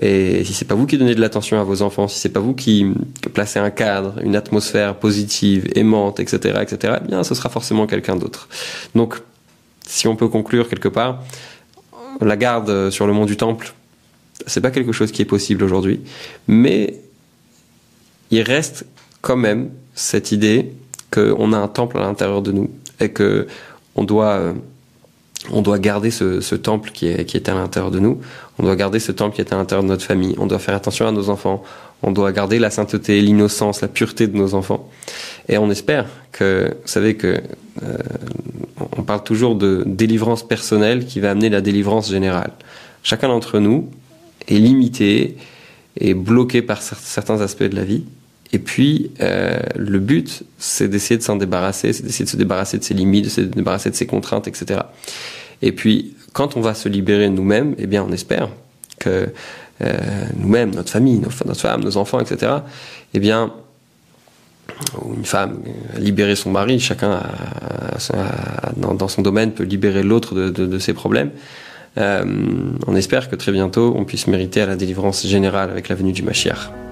Et 0.00 0.44
si 0.44 0.52
c'est 0.52 0.64
pas 0.64 0.74
vous 0.74 0.86
qui 0.86 0.98
donnez 0.98 1.14
de 1.14 1.20
l'attention 1.20 1.60
à 1.60 1.64
vos 1.64 1.82
enfants, 1.82 2.08
si 2.08 2.18
c'est 2.18 2.28
pas 2.28 2.40
vous 2.40 2.54
qui 2.54 2.86
placez 3.32 3.58
un 3.58 3.70
cadre, 3.70 4.14
une 4.22 4.36
atmosphère 4.36 4.96
positive, 4.96 5.68
aimante, 5.76 6.20
etc., 6.20 6.58
etc., 6.62 6.98
eh 7.02 7.06
bien, 7.06 7.24
ce 7.24 7.34
sera 7.34 7.48
forcément 7.48 7.86
quelqu'un 7.86 8.16
d'autre. 8.16 8.48
Donc, 8.94 9.20
si 9.86 10.08
on 10.08 10.16
peut 10.16 10.28
conclure 10.28 10.68
quelque 10.68 10.88
part, 10.88 11.22
la 12.20 12.36
garde 12.36 12.90
sur 12.90 13.06
le 13.06 13.12
mont 13.12 13.24
du 13.24 13.36
Temple, 13.36 13.72
c'est 14.46 14.60
pas 14.60 14.70
quelque 14.70 14.92
chose 14.92 15.12
qui 15.12 15.22
est 15.22 15.26
possible 15.26 15.62
aujourd'hui, 15.64 16.00
mais 16.48 17.00
il 18.30 18.42
reste 18.42 18.84
quand 19.24 19.36
même 19.36 19.70
cette 19.94 20.32
idée 20.32 20.72
qu'on 21.10 21.52
a 21.54 21.56
un 21.56 21.68
temple 21.68 21.96
à 21.96 22.02
l'intérieur 22.02 22.42
de 22.42 22.52
nous 22.52 22.70
et 23.00 23.08
que 23.08 23.46
on 23.96 24.04
doit 24.04 24.32
euh, 24.32 24.52
on 25.50 25.62
doit 25.62 25.78
garder 25.78 26.10
ce, 26.10 26.40
ce, 26.40 26.54
temple 26.54 26.90
qui 26.90 27.06
est, 27.06 27.24
qui 27.26 27.36
est 27.36 27.48
à 27.48 27.54
l'intérieur 27.54 27.90
de 27.90 27.98
nous, 27.98 28.18
on 28.58 28.62
doit 28.62 28.76
garder 28.76 28.98
ce 28.98 29.12
temple 29.12 29.34
qui 29.36 29.42
est 29.42 29.52
à 29.52 29.56
l'intérieur 29.56 29.82
de 29.82 29.88
notre 29.88 30.04
famille, 30.04 30.34
on 30.38 30.46
doit 30.46 30.58
faire 30.58 30.74
attention 30.74 31.06
à 31.06 31.12
nos 31.12 31.28
enfants, 31.28 31.62
on 32.02 32.12
doit 32.12 32.32
garder 32.32 32.58
la 32.58 32.70
sainteté, 32.70 33.20
l'innocence, 33.20 33.82
la 33.82 33.88
pureté 33.88 34.26
de 34.26 34.36
nos 34.36 34.54
enfants. 34.54 34.88
Et 35.48 35.58
on 35.58 35.70
espère 35.70 36.06
que, 36.32 36.68
vous 36.82 36.88
savez 36.88 37.16
que 37.16 37.42
euh, 37.82 37.98
on 38.96 39.02
parle 39.02 39.22
toujours 39.22 39.54
de 39.54 39.82
délivrance 39.86 40.46
personnelle 40.46 41.04
qui 41.04 41.20
va 41.20 41.30
amener 41.32 41.50
la 41.50 41.60
délivrance 41.60 42.10
générale. 42.10 42.52
Chacun 43.02 43.28
d'entre 43.28 43.58
nous 43.58 43.90
est 44.48 44.58
limité 44.58 45.36
et 45.98 46.14
bloqué 46.14 46.62
par 46.62 46.80
certains 46.80 47.42
aspects 47.42 47.64
de 47.64 47.76
la 47.76 47.84
vie, 47.84 48.04
et 48.54 48.60
puis, 48.60 49.10
euh, 49.20 49.58
le 49.74 49.98
but, 49.98 50.44
c'est 50.58 50.86
d'essayer 50.86 51.18
de 51.18 51.24
s'en 51.24 51.34
débarrasser, 51.34 51.92
c'est 51.92 52.04
d'essayer 52.04 52.24
de 52.24 52.30
se 52.30 52.36
débarrasser 52.36 52.78
de 52.78 52.84
ses 52.84 52.94
limites, 52.94 53.24
de 53.24 53.28
se 53.28 53.40
débarrasser 53.40 53.90
de 53.90 53.96
ses 53.96 54.06
contraintes, 54.06 54.46
etc. 54.46 54.82
Et 55.60 55.72
puis, 55.72 56.14
quand 56.32 56.56
on 56.56 56.60
va 56.60 56.72
se 56.74 56.88
libérer 56.88 57.28
nous-mêmes, 57.30 57.74
eh 57.78 57.88
bien, 57.88 58.04
on 58.08 58.12
espère 58.12 58.48
que 59.00 59.26
euh, 59.82 59.92
nous-mêmes, 60.36 60.72
notre 60.72 60.90
famille, 60.90 61.18
notre 61.18 61.60
femme, 61.60 61.82
nos 61.82 61.96
enfants, 61.96 62.20
etc., 62.20 62.52
eh 63.12 63.18
bien, 63.18 63.52
une 65.16 65.24
femme 65.24 65.58
a 65.96 65.98
libéré 65.98 66.36
son 66.36 66.52
mari, 66.52 66.78
chacun 66.78 67.24
dans, 68.76 69.08
son 69.08 69.22
domaine 69.22 69.50
peut 69.50 69.64
libérer 69.64 70.04
l'autre 70.04 70.36
de, 70.36 70.78
ses 70.78 70.92
problèmes. 70.92 71.32
Euh, 71.98 72.24
on 72.86 72.94
espère 72.94 73.28
que 73.28 73.36
très 73.36 73.50
bientôt 73.50 73.94
on 73.96 74.04
puisse 74.04 74.26
mériter 74.26 74.62
à 74.62 74.66
la 74.66 74.76
délivrance 74.76 75.26
générale 75.26 75.70
avec 75.70 75.88
la 75.88 75.96
venue 75.96 76.12
du 76.12 76.22
Mashiach. 76.22 76.83